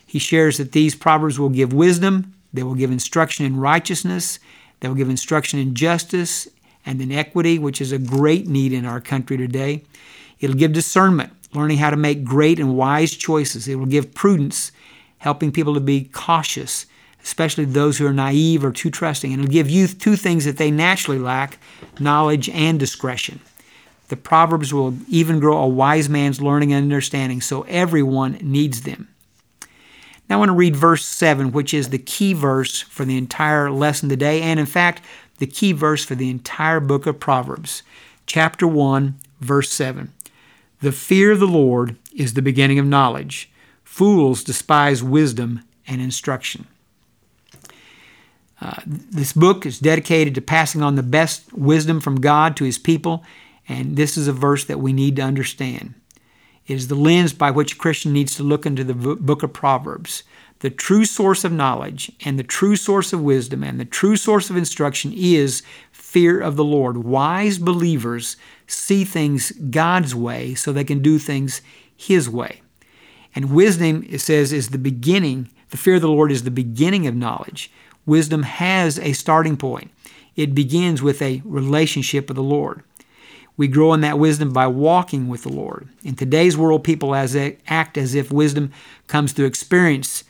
He 0.06 0.20
shares 0.20 0.58
that 0.58 0.70
these 0.70 0.94
proverbs 0.94 1.36
will 1.36 1.48
give 1.48 1.72
wisdom, 1.72 2.32
they 2.52 2.62
will 2.62 2.76
give 2.76 2.92
instruction 2.92 3.44
in 3.44 3.56
righteousness, 3.56 4.38
they 4.78 4.86
will 4.86 4.94
give 4.94 5.10
instruction 5.10 5.58
in 5.58 5.74
justice 5.74 6.46
and 6.86 7.02
in 7.02 7.10
equity, 7.10 7.58
which 7.58 7.80
is 7.80 7.90
a 7.90 7.98
great 7.98 8.46
need 8.46 8.72
in 8.72 8.86
our 8.86 9.00
country 9.00 9.36
today. 9.36 9.82
It'll 10.38 10.56
give 10.56 10.72
discernment, 10.72 11.32
learning 11.52 11.78
how 11.78 11.90
to 11.90 11.96
make 11.96 12.22
great 12.22 12.60
and 12.60 12.76
wise 12.76 13.10
choices. 13.16 13.66
It 13.66 13.74
will 13.74 13.86
give 13.86 14.14
prudence, 14.14 14.70
helping 15.18 15.50
people 15.50 15.74
to 15.74 15.80
be 15.80 16.04
cautious 16.04 16.86
especially 17.24 17.64
those 17.64 17.98
who 17.98 18.06
are 18.06 18.12
naive 18.12 18.64
or 18.64 18.72
too 18.72 18.90
trusting. 18.90 19.32
And 19.32 19.42
it'll 19.42 19.52
give 19.52 19.70
youth 19.70 19.98
two 19.98 20.16
things 20.16 20.44
that 20.44 20.56
they 20.56 20.70
naturally 20.70 21.18
lack 21.18 21.58
knowledge 21.98 22.48
and 22.48 22.78
discretion. 22.78 23.40
The 24.08 24.16
Proverbs 24.16 24.74
will 24.74 24.96
even 25.08 25.38
grow 25.38 25.58
a 25.58 25.68
wise 25.68 26.08
man's 26.08 26.40
learning 26.40 26.72
and 26.72 26.82
understanding, 26.82 27.40
so 27.40 27.62
everyone 27.62 28.38
needs 28.42 28.82
them. 28.82 29.08
Now 30.28 30.36
I 30.36 30.38
want 30.38 30.48
to 30.48 30.54
read 30.54 30.76
verse 30.76 31.04
7, 31.04 31.52
which 31.52 31.72
is 31.72 31.88
the 31.88 31.98
key 31.98 32.32
verse 32.32 32.80
for 32.80 33.04
the 33.04 33.16
entire 33.16 33.70
lesson 33.70 34.08
today, 34.08 34.42
and 34.42 34.58
in 34.58 34.66
fact, 34.66 35.02
the 35.38 35.46
key 35.46 35.72
verse 35.72 36.04
for 36.04 36.14
the 36.14 36.30
entire 36.30 36.80
book 36.80 37.06
of 37.06 37.20
Proverbs. 37.20 37.82
Chapter 38.26 38.66
1, 38.66 39.14
verse 39.40 39.72
7. 39.72 40.12
The 40.80 40.92
fear 40.92 41.32
of 41.32 41.40
the 41.40 41.46
Lord 41.46 41.96
is 42.14 42.34
the 42.34 42.42
beginning 42.42 42.78
of 42.78 42.86
knowledge. 42.86 43.50
Fools 43.84 44.44
despise 44.44 45.02
wisdom 45.02 45.62
and 45.86 46.00
instruction. 46.00 46.66
Uh, 48.60 48.80
this 48.86 49.32
book 49.32 49.64
is 49.64 49.78
dedicated 49.78 50.34
to 50.34 50.40
passing 50.40 50.82
on 50.82 50.94
the 50.94 51.02
best 51.02 51.52
wisdom 51.52 52.00
from 52.00 52.20
God 52.20 52.56
to 52.56 52.64
his 52.64 52.78
people 52.78 53.24
and 53.70 53.96
this 53.96 54.16
is 54.16 54.26
a 54.26 54.32
verse 54.32 54.64
that 54.64 54.80
we 54.80 54.92
need 54.92 55.14
to 55.16 55.22
understand. 55.22 55.94
It 56.66 56.74
is 56.74 56.88
the 56.88 56.96
lens 56.96 57.32
by 57.32 57.52
which 57.52 57.74
a 57.74 57.78
Christian 57.78 58.12
needs 58.12 58.34
to 58.34 58.42
look 58.42 58.66
into 58.66 58.82
the 58.82 58.94
book 58.94 59.44
of 59.44 59.52
Proverbs. 59.52 60.24
The 60.58 60.70
true 60.70 61.04
source 61.04 61.44
of 61.44 61.52
knowledge 61.52 62.10
and 62.24 62.36
the 62.36 62.42
true 62.42 62.74
source 62.74 63.12
of 63.12 63.22
wisdom 63.22 63.62
and 63.62 63.78
the 63.78 63.84
true 63.84 64.16
source 64.16 64.50
of 64.50 64.56
instruction 64.56 65.12
is 65.14 65.62
fear 65.92 66.40
of 66.40 66.56
the 66.56 66.64
Lord. 66.64 66.98
Wise 66.98 67.58
believers 67.58 68.36
see 68.66 69.04
things 69.04 69.52
God's 69.52 70.16
way 70.16 70.54
so 70.54 70.72
they 70.72 70.82
can 70.82 71.00
do 71.00 71.20
things 71.20 71.62
His 71.96 72.28
way. 72.28 72.62
And 73.36 73.52
wisdom, 73.52 74.04
it 74.08 74.18
says, 74.18 74.52
is 74.52 74.70
the 74.70 74.78
beginning. 74.78 75.48
The 75.70 75.76
fear 75.76 75.94
of 75.94 76.00
the 76.02 76.08
Lord 76.08 76.32
is 76.32 76.42
the 76.42 76.50
beginning 76.50 77.06
of 77.06 77.14
knowledge. 77.14 77.70
Wisdom 78.10 78.42
has 78.42 78.98
a 78.98 79.12
starting 79.12 79.56
point. 79.56 79.88
It 80.34 80.52
begins 80.52 81.00
with 81.00 81.22
a 81.22 81.40
relationship 81.44 82.26
with 82.26 82.34
the 82.34 82.42
Lord. 82.42 82.82
We 83.56 83.68
grow 83.68 83.92
in 83.92 84.00
that 84.00 84.18
wisdom 84.18 84.52
by 84.52 84.66
walking 84.66 85.28
with 85.28 85.44
the 85.44 85.52
Lord. 85.52 85.88
In 86.02 86.16
today's 86.16 86.56
world, 86.56 86.82
people 86.82 87.14
as 87.14 87.36
act 87.68 87.96
as 87.96 88.16
if 88.16 88.32
wisdom 88.32 88.72
comes 89.06 89.30
through 89.30 89.46
experience, 89.46 90.24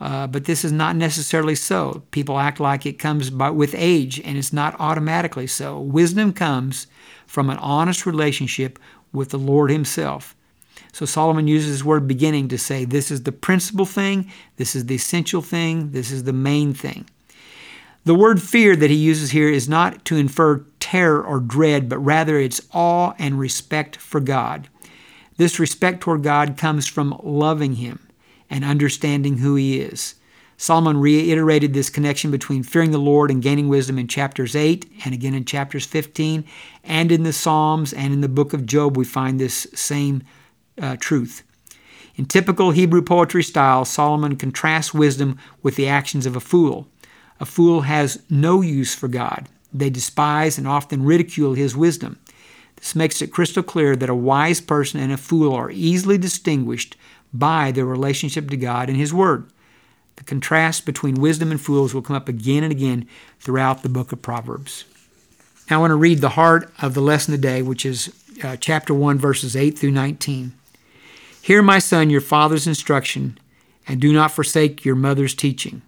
uh, 0.00 0.26
but 0.26 0.46
this 0.46 0.64
is 0.64 0.72
not 0.72 0.96
necessarily 0.96 1.54
so. 1.54 2.02
People 2.12 2.38
act 2.38 2.60
like 2.60 2.86
it 2.86 2.98
comes 2.98 3.28
by, 3.28 3.50
with 3.50 3.74
age, 3.76 4.18
and 4.20 4.38
it's 4.38 4.54
not 4.54 4.74
automatically 4.80 5.46
so. 5.46 5.78
Wisdom 5.78 6.32
comes 6.32 6.86
from 7.26 7.50
an 7.50 7.58
honest 7.58 8.06
relationship 8.06 8.78
with 9.12 9.28
the 9.28 9.38
Lord 9.38 9.70
Himself. 9.70 10.34
So 10.94 11.04
Solomon 11.04 11.46
uses 11.46 11.72
his 11.72 11.84
word 11.84 12.08
beginning 12.08 12.48
to 12.48 12.56
say 12.56 12.86
this 12.86 13.10
is 13.10 13.24
the 13.24 13.32
principal 13.32 13.84
thing, 13.84 14.32
this 14.56 14.74
is 14.74 14.86
the 14.86 14.94
essential 14.94 15.42
thing, 15.42 15.90
this 15.90 16.10
is 16.10 16.24
the 16.24 16.32
main 16.32 16.72
thing. 16.72 17.04
The 18.08 18.14
word 18.14 18.40
fear 18.40 18.74
that 18.74 18.88
he 18.88 18.96
uses 18.96 19.32
here 19.32 19.50
is 19.50 19.68
not 19.68 20.06
to 20.06 20.16
infer 20.16 20.64
terror 20.80 21.22
or 21.22 21.40
dread, 21.40 21.90
but 21.90 21.98
rather 21.98 22.38
it's 22.38 22.62
awe 22.72 23.12
and 23.18 23.38
respect 23.38 23.96
for 23.96 24.18
God. 24.18 24.66
This 25.36 25.58
respect 25.58 26.00
toward 26.00 26.22
God 26.22 26.56
comes 26.56 26.86
from 26.86 27.20
loving 27.22 27.74
Him 27.74 28.08
and 28.48 28.64
understanding 28.64 29.36
who 29.36 29.56
He 29.56 29.78
is. 29.78 30.14
Solomon 30.56 30.96
reiterated 30.96 31.74
this 31.74 31.90
connection 31.90 32.30
between 32.30 32.62
fearing 32.62 32.92
the 32.92 32.98
Lord 32.98 33.30
and 33.30 33.42
gaining 33.42 33.68
wisdom 33.68 33.98
in 33.98 34.08
chapters 34.08 34.56
8 34.56 34.90
and 35.04 35.12
again 35.12 35.34
in 35.34 35.44
chapters 35.44 35.84
15, 35.84 36.46
and 36.84 37.12
in 37.12 37.24
the 37.24 37.32
Psalms 37.34 37.92
and 37.92 38.14
in 38.14 38.22
the 38.22 38.28
book 38.30 38.54
of 38.54 38.64
Job, 38.64 38.96
we 38.96 39.04
find 39.04 39.38
this 39.38 39.66
same 39.74 40.22
uh, 40.80 40.96
truth. 40.98 41.42
In 42.16 42.24
typical 42.24 42.70
Hebrew 42.70 43.02
poetry 43.02 43.42
style, 43.42 43.84
Solomon 43.84 44.36
contrasts 44.36 44.94
wisdom 44.94 45.36
with 45.62 45.76
the 45.76 45.88
actions 45.88 46.24
of 46.24 46.36
a 46.36 46.40
fool. 46.40 46.88
A 47.40 47.46
fool 47.46 47.82
has 47.82 48.22
no 48.28 48.60
use 48.60 48.94
for 48.94 49.08
God. 49.08 49.48
They 49.72 49.90
despise 49.90 50.58
and 50.58 50.66
often 50.66 51.04
ridicule 51.04 51.54
his 51.54 51.76
wisdom. 51.76 52.18
This 52.76 52.94
makes 52.94 53.20
it 53.20 53.32
crystal 53.32 53.62
clear 53.62 53.96
that 53.96 54.08
a 54.08 54.14
wise 54.14 54.60
person 54.60 55.00
and 55.00 55.12
a 55.12 55.16
fool 55.16 55.52
are 55.52 55.70
easily 55.70 56.16
distinguished 56.16 56.96
by 57.32 57.72
their 57.72 57.84
relationship 57.84 58.48
to 58.50 58.56
God 58.56 58.88
and 58.88 58.96
His 58.96 59.12
Word. 59.12 59.50
The 60.16 60.24
contrast 60.24 60.86
between 60.86 61.16
wisdom 61.16 61.50
and 61.50 61.60
fools 61.60 61.92
will 61.92 62.02
come 62.02 62.16
up 62.16 62.28
again 62.28 62.62
and 62.62 62.72
again 62.72 63.06
throughout 63.40 63.82
the 63.82 63.88
book 63.88 64.12
of 64.12 64.22
Proverbs. 64.22 64.84
Now 65.70 65.78
I 65.78 65.80
want 65.80 65.90
to 65.90 65.96
read 65.96 66.20
the 66.20 66.30
heart 66.30 66.72
of 66.80 66.94
the 66.94 67.00
lesson 67.00 67.32
today, 67.32 67.62
which 67.62 67.84
is 67.84 68.14
uh, 68.42 68.56
chapter 68.56 68.94
1, 68.94 69.18
verses 69.18 69.54
8 69.54 69.78
through 69.78 69.90
19. 69.90 70.52
Hear, 71.42 71.62
my 71.62 71.78
son, 71.78 72.10
your 72.10 72.20
father's 72.20 72.66
instruction, 72.66 73.38
and 73.86 74.00
do 74.00 74.12
not 74.12 74.32
forsake 74.32 74.84
your 74.84 74.96
mother's 74.96 75.34
teaching. 75.34 75.82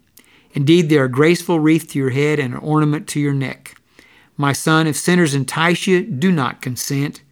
Indeed, 0.53 0.89
they 0.89 0.99
are 0.99 1.05
a 1.05 1.11
graceful 1.11 1.61
wreath 1.61 1.89
to 1.91 1.99
your 1.99 2.11
head 2.11 2.39
and 2.39 2.55
an 2.55 2.61
ornament 2.61 3.07
to 3.09 3.21
your 3.21 3.33
neck. 3.33 3.77
My 4.37 4.53
son, 4.53 4.87
if 4.87 4.97
sinners 4.97 5.35
entice 5.35 5.87
you, 5.87 6.03
do 6.03 6.33
not 6.33 6.63
consent. 6.63 7.23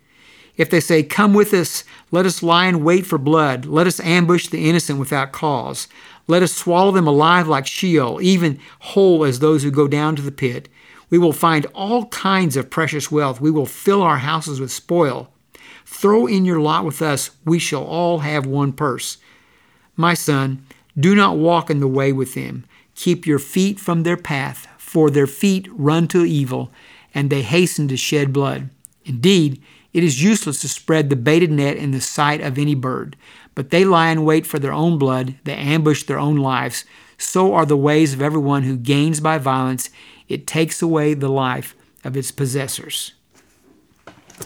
If 0.57 0.71
they 0.71 0.81
say, 0.81 1.03
Come 1.03 1.35
with 1.35 1.55
us, 1.55 1.85
let 2.11 2.27
us 2.27 2.43
lie 2.43 2.67
in 2.67 2.85
wait 2.85 3.07
for 3.07 3.19
blood, 3.19 3.65
let 3.65 3.87
us 3.87 4.01
ambush 4.01 4.49
the 4.49 4.69
innocent 4.69 4.99
without 4.99 5.33
cause, 5.33 5.89
let 6.27 6.43
us 6.43 6.53
swallow 6.53 6.93
them 6.93 7.07
alive 7.07 7.49
like 7.49 7.67
Sheol, 7.67 8.21
even 8.21 8.61
whole 8.81 9.25
as 9.25 9.39
those 9.39 9.63
who 9.63 9.71
go 9.71 9.89
down 9.89 10.15
to 10.17 10.23
the 10.23 10.31
pit. 10.31 10.69
We 11.11 11.17
will 11.17 11.33
find 11.33 11.67
all 11.75 12.07
kinds 12.07 12.57
of 12.57 12.69
precious 12.69 13.11
wealth. 13.11 13.41
We 13.41 13.51
will 13.51 13.67
fill 13.67 14.03
our 14.03 14.19
houses 14.19 14.61
with 14.61 14.71
spoil. 14.71 15.33
Throw 15.87 16.27
in 16.27 16.45
your 16.45 16.61
lot 16.61 16.85
with 16.85 17.01
us. 17.01 17.31
We 17.47 17.59
shall 17.59 17.85
all 17.85 18.19
have 18.19 18.45
one 18.45 18.73
purse. 18.75 19.17
My 19.97 20.13
son, 20.13 20.67
do 20.99 21.15
not 21.15 21.39
walk 21.39 21.71
in 21.71 21.81
the 21.81 21.89
way 21.89 22.13
with 22.13 22.35
them. 22.35 22.67
Keep 22.99 23.29
your 23.29 23.39
feet 23.39 23.79
from 23.79 24.03
their 24.03 24.17
path, 24.17 24.67
for 24.77 25.09
their 25.09 25.29
feet 25.29 25.69
run 25.71 26.09
to 26.09 26.25
evil, 26.25 26.73
and 27.15 27.31
they 27.31 27.43
hasten 27.43 27.87
to 27.87 27.97
shed 27.97 28.33
blood. 28.33 28.71
Indeed, 29.05 29.63
it 29.93 30.03
is 30.03 30.21
useless 30.21 30.61
to 30.63 30.69
spread 30.69 31.09
the 31.09 31.15
baited 31.15 31.53
net 31.53 31.77
in 31.77 31.93
the 31.93 32.01
sight 32.01 32.41
of 32.41 32.59
any 32.59 32.75
bird, 32.75 33.15
but 33.55 33.71
they 33.71 33.85
lie 33.85 34.09
in 34.09 34.25
wait 34.25 34.49
for 34.49 34.59
their 34.59 34.73
own 34.73 34.99
blood, 34.99 35.37
they 35.45 35.55
ambush 35.55 36.03
their 36.03 36.19
own 36.19 36.39
lives. 36.39 36.85
So 37.19 37.55
are 37.55 37.65
the 37.65 37.77
ways 37.77 38.15
of 38.15 38.21
everyone 38.21 38.65
who 38.65 38.77
gains 38.77 39.21
by 39.21 39.39
violence. 39.39 39.91
It 40.29 40.49
takes 40.49 40.83
away 40.83 41.15
the 41.15 41.29
life 41.29 41.77
of 42.03 42.17
its 42.17 42.33
possessors. 42.33 43.13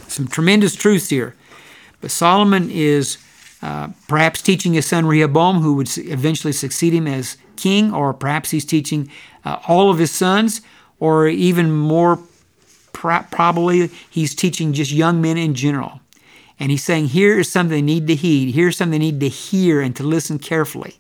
Some 0.09 0.29
tremendous 0.29 0.77
truths 0.77 1.09
here. 1.09 1.35
But 2.03 2.11
Solomon 2.11 2.69
is 2.71 3.17
uh, 3.63 3.89
perhaps 4.09 4.43
teaching 4.43 4.75
his 4.75 4.85
son 4.85 5.07
Rehoboam, 5.07 5.63
who 5.63 5.73
would 5.77 5.89
eventually 5.97 6.53
succeed 6.53 6.93
him 6.93 7.07
as 7.07 7.39
king, 7.63 7.95
or 7.95 8.13
perhaps 8.13 8.51
he's 8.51 8.65
teaching 8.65 9.11
uh, 9.45 9.59
all 9.69 9.91
of 9.91 9.99
his 9.99 10.11
sons, 10.11 10.61
or 10.99 11.29
even 11.29 11.71
more 11.71 12.19
probably 12.93 13.89
he's 14.11 14.35
teaching 14.35 14.73
just 14.73 14.93
young 14.93 15.21
men 15.21 15.37
in 15.37 15.55
general. 15.55 16.01
And 16.59 16.71
he's 16.71 16.85
saying, 16.85 17.09
here 17.09 17.39
is 17.39 17.51
something 17.51 17.75
they 17.75 17.83
need 17.83 18.07
to 18.07 18.15
heed, 18.15 18.55
here's 18.55 18.77
something 18.77 19.01
they 19.01 19.07
need 19.07 19.21
to 19.21 19.29
hear 19.29 19.81
and 19.81 19.97
to 19.97 20.03
listen 20.05 20.39
carefully. 20.39 20.95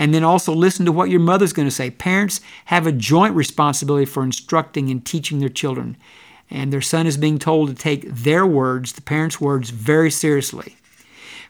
And 0.00 0.14
then 0.14 0.24
also 0.24 0.52
listen 0.52 0.86
to 0.86 0.92
what 0.92 1.10
your 1.10 1.20
mother's 1.20 1.52
going 1.52 1.68
to 1.68 1.74
say. 1.74 1.90
Parents 1.90 2.40
have 2.66 2.86
a 2.86 2.92
joint 2.92 3.34
responsibility 3.34 4.06
for 4.06 4.22
instructing 4.22 4.90
and 4.90 5.04
teaching 5.04 5.40
their 5.40 5.48
children. 5.48 5.96
And 6.50 6.72
their 6.72 6.80
son 6.80 7.06
is 7.06 7.16
being 7.16 7.38
told 7.38 7.68
to 7.68 7.74
take 7.74 8.08
their 8.08 8.46
words, 8.46 8.92
the 8.92 9.02
parents' 9.02 9.40
words, 9.40 9.70
very 9.70 10.10
seriously. 10.10 10.76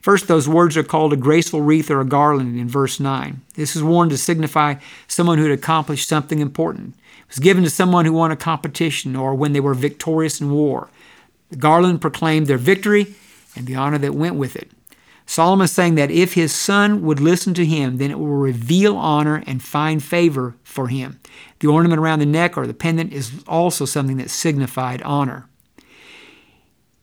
First, 0.08 0.26
those 0.26 0.48
words 0.48 0.74
are 0.78 0.82
called 0.82 1.12
a 1.12 1.18
graceful 1.18 1.60
wreath 1.60 1.90
or 1.90 2.00
a 2.00 2.06
garland 2.06 2.58
in 2.58 2.66
verse 2.66 2.98
9. 2.98 3.42
This 3.56 3.76
is 3.76 3.82
worn 3.82 4.08
to 4.08 4.16
signify 4.16 4.76
someone 5.06 5.36
who 5.36 5.44
had 5.44 5.58
accomplished 5.58 6.08
something 6.08 6.38
important. 6.38 6.94
It 6.96 7.28
was 7.28 7.38
given 7.40 7.62
to 7.62 7.68
someone 7.68 8.06
who 8.06 8.14
won 8.14 8.30
a 8.30 8.36
competition 8.36 9.14
or 9.14 9.34
when 9.34 9.52
they 9.52 9.60
were 9.60 9.74
victorious 9.74 10.40
in 10.40 10.50
war. 10.50 10.88
The 11.50 11.56
garland 11.56 12.00
proclaimed 12.00 12.46
their 12.46 12.56
victory 12.56 13.16
and 13.54 13.66
the 13.66 13.74
honor 13.74 13.98
that 13.98 14.14
went 14.14 14.36
with 14.36 14.56
it. 14.56 14.70
Solomon 15.26 15.66
is 15.66 15.72
saying 15.72 15.96
that 15.96 16.10
if 16.10 16.32
his 16.32 16.54
son 16.54 17.02
would 17.02 17.20
listen 17.20 17.52
to 17.52 17.66
him, 17.66 17.98
then 17.98 18.10
it 18.10 18.18
will 18.18 18.28
reveal 18.28 18.96
honor 18.96 19.42
and 19.46 19.62
find 19.62 20.02
favor 20.02 20.56
for 20.64 20.88
him. 20.88 21.20
The 21.60 21.68
ornament 21.68 22.00
around 22.00 22.20
the 22.20 22.24
neck 22.24 22.56
or 22.56 22.66
the 22.66 22.72
pendant 22.72 23.12
is 23.12 23.44
also 23.46 23.84
something 23.84 24.16
that 24.16 24.30
signified 24.30 25.02
honor. 25.02 25.50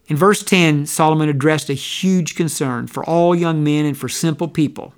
In 0.07 0.17
verse 0.17 0.43
10, 0.43 0.85
Solomon 0.85 1.29
addressed 1.29 1.69
a 1.69 1.73
huge 1.73 2.35
concern 2.35 2.87
for 2.87 3.03
all 3.03 3.35
young 3.35 3.63
men 3.63 3.85
and 3.85 3.97
for 3.97 4.07
simple 4.07 4.47
people. 4.47 4.93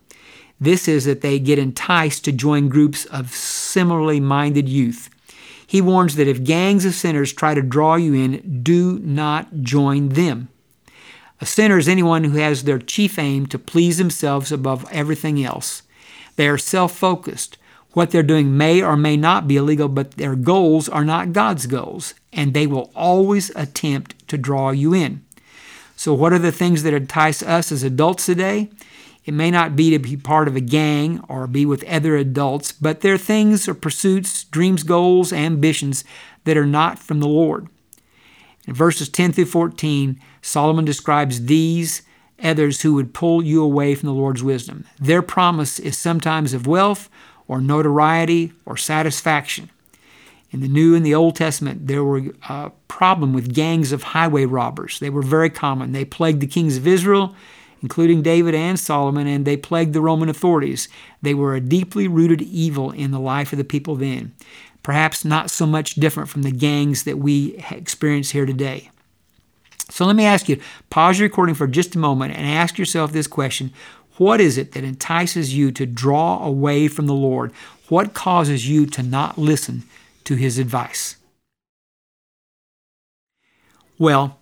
This 0.60 0.88
is 0.88 1.06
that 1.06 1.22
they 1.22 1.40
get 1.40 1.60
enticed 1.60 2.26
to 2.26 2.32
join 2.32 2.68
groups 2.68 3.06
of 3.06 3.32
similarly 3.32 4.20
minded 4.20 4.68
youth. 4.68 5.10
He 5.66 5.82
warns 5.82 6.16
that 6.16 6.28
if 6.28 6.44
gangs 6.44 6.86
of 6.86 6.94
sinners 6.94 7.32
try 7.32 7.54
to 7.54 7.62
draw 7.62 7.96
you 7.96 8.14
in, 8.14 8.62
do 8.64 9.00
not 9.00 9.62
join 9.62 10.10
them. 10.10 10.50
A 11.40 11.46
sinner 11.46 11.78
is 11.78 11.88
anyone 11.88 12.24
who 12.24 12.38
has 12.38 12.64
their 12.64 12.80
chief 12.80 13.20
aim 13.20 13.46
to 13.48 13.60
please 13.60 13.98
themselves 13.98 14.52
above 14.52 14.90
everything 14.92 15.44
else. 15.44 15.84
They 16.36 16.48
are 16.48 16.58
self 16.58 16.94
focused. 16.94 17.58
What 17.92 18.12
they're 18.12 18.24
doing 18.24 18.58
may 18.58 18.82
or 18.82 18.96
may 18.96 19.18
not 19.18 19.48
be 19.48 19.58
illegal, 19.58 19.88
but 19.88 20.12
their 20.12 20.36
goals 20.36 20.88
are 20.90 21.06
not 21.06 21.34
God's 21.34 21.66
goals, 21.66 22.14
and 22.38 22.54
they 22.54 22.68
will 22.68 22.92
always 22.96 23.50
attempt 23.56 24.28
to 24.30 24.38
draw 24.38 24.70
you 24.70 24.94
in. 24.94 25.26
So, 25.98 26.14
what 26.14 26.32
are 26.32 26.40
the 26.40 26.52
things 26.52 26.84
that 26.84 26.94
entice 26.94 27.42
us 27.42 27.72
as 27.72 27.84
adults 27.84 28.28
today? 28.28 28.70
It 29.26 29.34
may 29.34 29.52
not 29.52 29.76
be 29.76 29.90
to 29.90 30.00
be 30.00 30.16
part 30.16 30.48
of 30.48 30.56
a 30.56 30.62
gang 30.62 31.22
or 31.28 31.48
be 31.48 31.66
with 31.66 31.84
other 31.84 32.16
adults, 32.16 32.72
but 32.72 33.02
they're 33.02 33.18
things 33.18 33.68
or 33.68 33.74
pursuits, 33.74 34.46
dreams, 34.46 34.84
goals, 34.84 35.34
ambitions 35.34 36.06
that 36.46 36.56
are 36.56 36.66
not 36.66 37.00
from 37.00 37.20
the 37.20 37.28
Lord. 37.28 37.68
In 38.68 38.74
verses 38.74 39.10
10 39.10 39.34
through 39.34 39.46
14, 39.46 40.18
Solomon 40.42 40.86
describes 40.86 41.46
these 41.46 42.04
others 42.42 42.82
who 42.82 42.94
would 42.94 43.14
pull 43.14 43.44
you 43.44 43.64
away 43.64 43.96
from 43.96 44.08
the 44.08 44.14
Lord's 44.14 44.44
wisdom. 44.44 44.86
Their 45.00 45.22
promise 45.22 45.80
is 45.80 45.98
sometimes 45.98 46.54
of 46.54 46.68
wealth 46.68 47.10
or 47.48 47.60
notoriety 47.60 48.54
or 48.66 48.78
satisfaction. 48.78 49.70
In 50.52 50.62
the 50.62 50.68
New 50.68 50.96
and 50.96 51.06
the 51.06 51.16
Old 51.16 51.36
Testament, 51.36 51.88
there 51.88 52.04
were 52.04 52.24
a 52.48 52.72
problem 52.88 53.34
with 53.34 53.54
gangs 53.54 53.92
of 53.92 54.04
highway 54.04 54.46
robbers. 54.46 55.00
They 55.00 55.10
were 55.10 55.22
very 55.22 55.50
common. 55.50 55.92
They 55.92 56.06
plagued 56.06 56.40
the 56.40 56.48
kings 56.48 56.78
of 56.78 56.88
Israel, 56.88 57.36
including 57.82 58.22
David 58.22 58.56
and 58.56 58.80
Solomon, 58.80 59.28
and 59.28 59.46
they 59.46 59.58
plagued 59.58 59.94
the 59.94 60.02
Roman 60.02 60.30
authorities. 60.30 60.88
They 61.22 61.34
were 61.34 61.54
a 61.54 61.62
deeply 61.62 62.08
rooted 62.08 62.42
evil 62.42 62.92
in 62.92 63.12
the 63.12 63.20
life 63.20 63.52
of 63.52 63.58
the 63.58 63.66
people 63.66 63.96
then. 63.96 64.34
Perhaps 64.84 65.26
not 65.26 65.52
so 65.52 65.66
much 65.66 65.96
different 65.96 66.30
from 66.30 66.44
the 66.44 66.52
gangs 66.52 67.04
that 67.04 67.18
we 67.18 67.62
experience 67.70 68.32
here 68.32 68.46
today. 68.46 68.90
So 69.90 70.06
let 70.06 70.16
me 70.16 70.26
ask 70.26 70.48
you 70.48 70.60
pause 70.90 71.20
your 71.20 71.28
recording 71.28 71.56
for 71.56 71.68
just 71.68 71.96
a 71.96 72.00
moment 72.00 72.36
and 72.36 72.46
ask 72.46 72.78
yourself 72.78 73.12
this 73.12 73.28
question 73.28 73.74
What 74.18 74.40
is 74.40 74.58
it 74.58 74.74
that 74.74 74.84
entices 74.84 75.54
you 75.54 75.72
to 75.74 75.86
draw 75.86 76.44
away 76.44 76.88
from 76.88 77.08
the 77.08 77.14
Lord? 77.14 77.52
What 77.90 78.14
causes 78.14 78.70
you 78.70 78.86
to 78.88 79.04
not 79.04 79.38
listen 79.38 79.84
to 80.28 80.36
his 80.36 80.60
advice? 80.60 81.16
Well, 83.98 84.38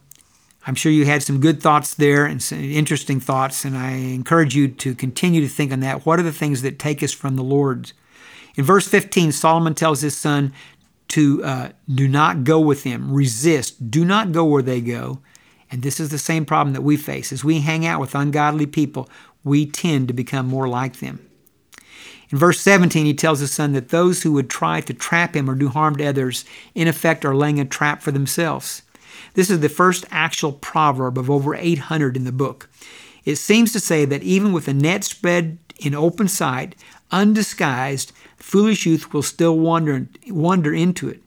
I'm 0.65 0.73
sure 0.73 0.91
you 0.91 1.05
had 1.05 1.21
some 1.21 1.39
good 1.39 1.61
thoughts 1.61 1.93
there 1.93 2.25
and 2.25 2.41
some 2.41 2.59
interesting 2.59 3.19
thoughts, 3.19 3.63
and 3.63 3.77
I 3.77 3.91
encourage 3.91 4.55
you 4.55 4.67
to 4.67 4.95
continue 4.95 5.41
to 5.41 5.47
think 5.47 5.71
on 5.71 5.81
that. 5.81 6.03
What 6.03 6.19
are 6.19 6.23
the 6.23 6.31
things 6.31 6.63
that 6.63 6.79
take 6.79 7.03
us 7.03 7.11
from 7.11 7.35
the 7.35 7.43
Lord? 7.43 7.91
In 8.55 8.63
verse 8.63 8.87
15, 8.87 9.31
Solomon 9.31 9.75
tells 9.75 10.01
his 10.01 10.17
son 10.17 10.53
to 11.09 11.43
uh, 11.43 11.69
do 11.87 12.07
not 12.07 12.43
go 12.43 12.59
with 12.59 12.83
them, 12.83 13.13
resist, 13.13 13.91
do 13.91 14.03
not 14.03 14.31
go 14.31 14.43
where 14.43 14.63
they 14.63 14.81
go. 14.81 15.19
And 15.69 15.83
this 15.83 15.99
is 15.99 16.09
the 16.09 16.17
same 16.17 16.45
problem 16.45 16.73
that 16.73 16.81
we 16.81 16.97
face. 16.97 17.31
As 17.31 17.43
we 17.43 17.59
hang 17.59 17.85
out 17.85 18.01
with 18.01 18.15
ungodly 18.15 18.65
people, 18.65 19.07
we 19.43 19.67
tend 19.67 20.07
to 20.07 20.15
become 20.15 20.47
more 20.47 20.67
like 20.67 20.97
them. 20.97 21.19
In 22.31 22.37
verse 22.37 22.59
17, 22.59 23.05
he 23.05 23.13
tells 23.13 23.39
his 23.39 23.51
son 23.51 23.73
that 23.73 23.89
those 23.89 24.23
who 24.23 24.31
would 24.33 24.49
try 24.49 24.81
to 24.81 24.93
trap 24.93 25.35
him 25.35 25.49
or 25.49 25.55
do 25.55 25.69
harm 25.69 25.95
to 25.97 26.05
others, 26.05 26.45
in 26.73 26.87
effect, 26.87 27.23
are 27.23 27.35
laying 27.35 27.59
a 27.59 27.65
trap 27.65 28.01
for 28.01 28.11
themselves. 28.11 28.81
This 29.35 29.49
is 29.49 29.59
the 29.59 29.69
first 29.69 30.05
actual 30.11 30.53
proverb 30.53 31.17
of 31.17 31.29
over 31.29 31.55
800 31.55 32.17
in 32.17 32.23
the 32.23 32.31
book. 32.31 32.69
It 33.25 33.35
seems 33.35 33.73
to 33.73 33.79
say 33.79 34.05
that 34.05 34.23
even 34.23 34.53
with 34.53 34.67
a 34.67 34.73
net 34.73 35.03
spread 35.03 35.57
in 35.79 35.93
open 35.93 36.27
sight, 36.27 36.75
undisguised, 37.11 38.11
foolish 38.37 38.85
youth 38.85 39.13
will 39.13 39.23
still 39.23 39.57
wander, 39.57 40.07
wander 40.27 40.73
into 40.73 41.09
it. 41.09 41.21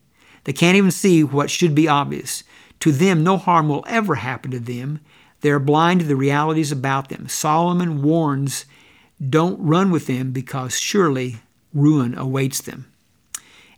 They 0.44 0.52
can't 0.52 0.76
even 0.76 0.90
see 0.90 1.22
what 1.22 1.50
should 1.50 1.74
be 1.74 1.88
obvious. 1.88 2.44
To 2.80 2.92
them, 2.92 3.22
no 3.22 3.36
harm 3.36 3.68
will 3.68 3.84
ever 3.88 4.16
happen 4.16 4.50
to 4.52 4.60
them. 4.60 5.00
They 5.40 5.50
are 5.50 5.58
blind 5.58 6.00
to 6.00 6.06
the 6.06 6.16
realities 6.16 6.72
about 6.72 7.08
them. 7.08 7.28
Solomon 7.28 8.02
warns 8.02 8.64
don't 9.26 9.60
run 9.60 9.90
with 9.90 10.06
them 10.06 10.32
because 10.32 10.78
surely 10.78 11.36
ruin 11.74 12.16
awaits 12.16 12.60
them. 12.60 12.90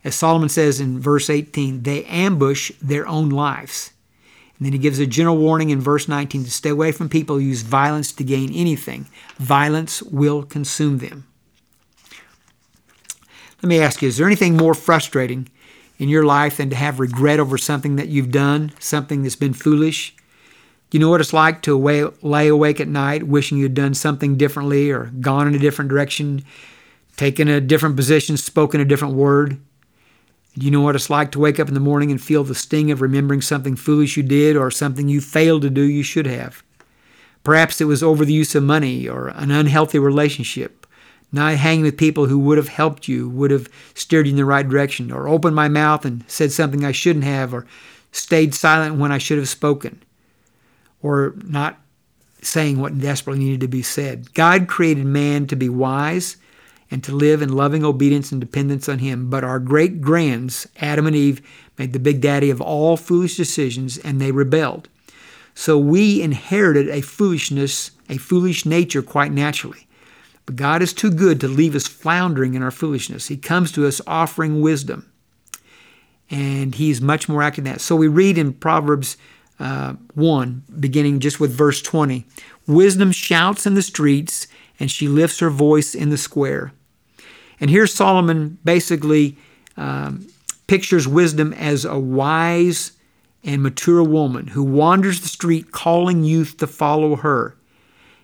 As 0.03 0.15
Solomon 0.15 0.49
says 0.49 0.79
in 0.79 0.99
verse 0.99 1.29
18, 1.29 1.83
they 1.83 2.03
ambush 2.05 2.71
their 2.81 3.07
own 3.07 3.29
lives. 3.29 3.91
And 4.57 4.65
then 4.65 4.73
he 4.73 4.79
gives 4.79 4.99
a 4.99 5.07
general 5.07 5.37
warning 5.37 5.69
in 5.69 5.79
verse 5.79 6.07
19 6.07 6.43
to 6.43 6.51
stay 6.51 6.69
away 6.69 6.91
from 6.91 7.09
people 7.09 7.35
who 7.37 7.41
use 7.41 7.61
violence 7.61 8.11
to 8.13 8.23
gain 8.23 8.51
anything. 8.53 9.07
Violence 9.37 10.01
will 10.03 10.43
consume 10.43 10.99
them. 10.99 11.25
Let 13.61 13.69
me 13.69 13.79
ask 13.79 14.01
you 14.01 14.07
is 14.07 14.17
there 14.17 14.27
anything 14.27 14.57
more 14.57 14.73
frustrating 14.73 15.47
in 15.99 16.09
your 16.09 16.25
life 16.25 16.57
than 16.57 16.71
to 16.71 16.75
have 16.75 16.99
regret 16.99 17.39
over 17.39 17.57
something 17.57 17.95
that 17.95 18.07
you've 18.07 18.31
done, 18.31 18.71
something 18.79 19.21
that's 19.21 19.35
been 19.35 19.53
foolish? 19.53 20.15
You 20.91 20.99
know 20.99 21.09
what 21.09 21.21
it's 21.21 21.33
like 21.33 21.61
to 21.63 21.77
lay 22.21 22.47
awake 22.47 22.81
at 22.81 22.87
night 22.87 23.23
wishing 23.23 23.57
you'd 23.57 23.73
done 23.73 23.93
something 23.93 24.35
differently 24.35 24.91
or 24.91 25.05
gone 25.21 25.47
in 25.47 25.55
a 25.55 25.59
different 25.59 25.89
direction, 25.89 26.43
taken 27.15 27.47
a 27.47 27.61
different 27.61 27.95
position, 27.95 28.35
spoken 28.35 28.81
a 28.81 28.85
different 28.85 29.15
word? 29.15 29.57
You 30.53 30.69
know 30.69 30.81
what 30.81 30.95
it's 30.95 31.09
like 31.09 31.31
to 31.31 31.39
wake 31.39 31.61
up 31.61 31.69
in 31.69 31.73
the 31.73 31.79
morning 31.79 32.11
and 32.11 32.21
feel 32.21 32.43
the 32.43 32.53
sting 32.53 32.91
of 32.91 33.01
remembering 33.01 33.41
something 33.41 33.77
foolish 33.77 34.17
you 34.17 34.23
did 34.23 34.57
or 34.57 34.69
something 34.69 35.07
you 35.07 35.21
failed 35.21 35.61
to 35.61 35.69
do 35.69 35.81
you 35.81 36.03
should 36.03 36.27
have? 36.27 36.61
Perhaps 37.45 37.79
it 37.79 37.85
was 37.85 38.03
over 38.03 38.25
the 38.25 38.33
use 38.33 38.53
of 38.53 38.63
money 38.63 39.07
or 39.07 39.29
an 39.29 39.49
unhealthy 39.49 39.97
relationship, 39.97 40.85
not 41.31 41.55
hanging 41.55 41.83
with 41.83 41.97
people 41.97 42.25
who 42.25 42.37
would 42.37 42.57
have 42.57 42.67
helped 42.67 43.07
you, 43.07 43.29
would 43.29 43.49
have 43.49 43.69
steered 43.93 44.27
you 44.27 44.31
in 44.31 44.35
the 44.35 44.43
right 44.43 44.67
direction, 44.67 45.09
or 45.09 45.29
opened 45.29 45.55
my 45.55 45.69
mouth 45.69 46.03
and 46.03 46.25
said 46.27 46.51
something 46.51 46.83
I 46.83 46.91
shouldn't 46.91 47.23
have, 47.23 47.53
or 47.53 47.65
stayed 48.11 48.53
silent 48.53 48.97
when 48.97 49.13
I 49.13 49.17
should 49.17 49.37
have 49.37 49.47
spoken, 49.47 50.03
or 51.01 51.33
not 51.43 51.79
saying 52.41 52.79
what 52.79 52.99
desperately 52.99 53.43
needed 53.43 53.61
to 53.61 53.67
be 53.67 53.83
said. 53.83 54.33
God 54.33 54.67
created 54.67 55.05
man 55.05 55.47
to 55.47 55.55
be 55.55 55.69
wise 55.69 56.37
and 56.89 57.03
to 57.03 57.13
live 57.13 57.41
in 57.41 57.55
loving 57.55 57.85
obedience 57.85 58.31
and 58.31 58.41
dependence 58.41 58.89
on 58.89 58.99
Him. 58.99 59.29
But 59.29 59.43
our 59.43 59.59
great 59.59 60.01
grands, 60.01 60.67
Adam 60.79 61.07
and 61.07 61.15
Eve, 61.15 61.41
made 61.77 61.93
the 61.93 61.99
big 61.99 62.21
daddy 62.21 62.49
of 62.49 62.59
all 62.59 62.97
foolish 62.97 63.37
decisions 63.37 63.97
and 63.97 64.19
they 64.19 64.31
rebelled. 64.31 64.89
So 65.53 65.77
we 65.77 66.21
inherited 66.21 66.89
a 66.89 67.01
foolishness, 67.01 67.91
a 68.09 68.17
foolish 68.17 68.65
nature 68.65 69.01
quite 69.01 69.31
naturally. 69.31 69.87
But 70.45 70.55
God 70.55 70.81
is 70.81 70.93
too 70.93 71.11
good 71.11 71.39
to 71.41 71.47
leave 71.47 71.75
us 71.75 71.87
floundering 71.87 72.55
in 72.55 72.63
our 72.63 72.71
foolishness. 72.71 73.27
He 73.27 73.37
comes 73.37 73.71
to 73.73 73.87
us 73.87 74.01
offering 74.07 74.61
wisdom. 74.61 75.11
And 76.29 76.75
He's 76.75 77.01
much 77.01 77.29
more 77.29 77.43
active 77.43 77.65
than 77.65 77.73
that. 77.73 77.81
So 77.81 77.95
we 77.95 78.07
read 78.07 78.37
in 78.37 78.53
Proverbs 78.53 79.17
uh, 79.61 79.93
1, 80.15 80.63
beginning 80.79 81.19
just 81.19 81.39
with 81.39 81.51
verse 81.51 81.81
20 81.81 82.25
Wisdom 82.67 83.11
shouts 83.11 83.65
in 83.65 83.73
the 83.73 83.81
streets, 83.81 84.47
and 84.79 84.89
she 84.89 85.07
lifts 85.07 85.39
her 85.39 85.49
voice 85.49 85.95
in 85.95 86.09
the 86.09 86.17
square. 86.17 86.73
And 87.59 87.69
here 87.69 87.87
Solomon 87.87 88.57
basically 88.63 89.37
um, 89.77 90.27
pictures 90.67 91.07
wisdom 91.07 91.53
as 91.53 91.85
a 91.85 91.99
wise 91.99 92.93
and 93.43 93.63
mature 93.63 94.03
woman 94.03 94.47
who 94.47 94.63
wanders 94.63 95.21
the 95.21 95.27
street 95.27 95.71
calling 95.71 96.23
youth 96.23 96.57
to 96.57 96.67
follow 96.67 97.15
her. 97.17 97.55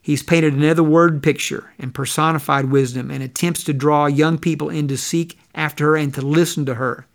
He's 0.01 0.23
painted 0.23 0.53
another 0.53 0.83
word 0.83 1.21
picture 1.21 1.73
and 1.77 1.93
personified 1.93 2.65
wisdom 2.65 3.11
and 3.11 3.21
attempts 3.21 3.63
to 3.65 3.73
draw 3.73 4.05
young 4.05 4.37
people 4.37 4.69
in 4.69 4.87
to 4.87 4.97
seek 4.97 5.37
after 5.53 5.87
her 5.87 5.97
and 5.97 6.13
to 6.13 6.21
listen 6.21 6.65
to 6.67 6.75
her. 6.75 7.06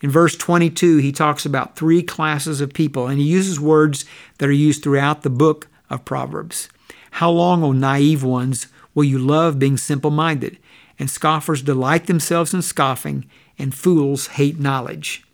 In 0.00 0.10
verse 0.10 0.36
22, 0.36 0.98
he 0.98 1.12
talks 1.12 1.44
about 1.44 1.76
three 1.76 2.02
classes 2.02 2.60
of 2.60 2.72
people, 2.72 3.06
and 3.06 3.18
he 3.18 3.24
uses 3.24 3.60
words 3.60 4.04
that 4.38 4.48
are 4.48 4.52
used 4.52 4.82
throughout 4.82 5.22
the 5.22 5.30
book 5.30 5.68
of 5.90 6.04
Proverbs. 6.04 6.68
How 7.12 7.30
long, 7.30 7.62
O 7.62 7.72
naive 7.72 8.22
ones, 8.22 8.68
will 8.94 9.04
you 9.04 9.18
love 9.18 9.58
being 9.58 9.76
simple 9.76 10.10
minded? 10.10 10.58
and 11.00 11.10
scoffers 11.10 11.62
delight 11.62 12.06
themselves 12.06 12.52
in 12.52 12.60
scoffing, 12.60 13.24
and 13.58 13.74
fools 13.74 14.28
hate 14.28 14.60
knowledge. 14.60 15.24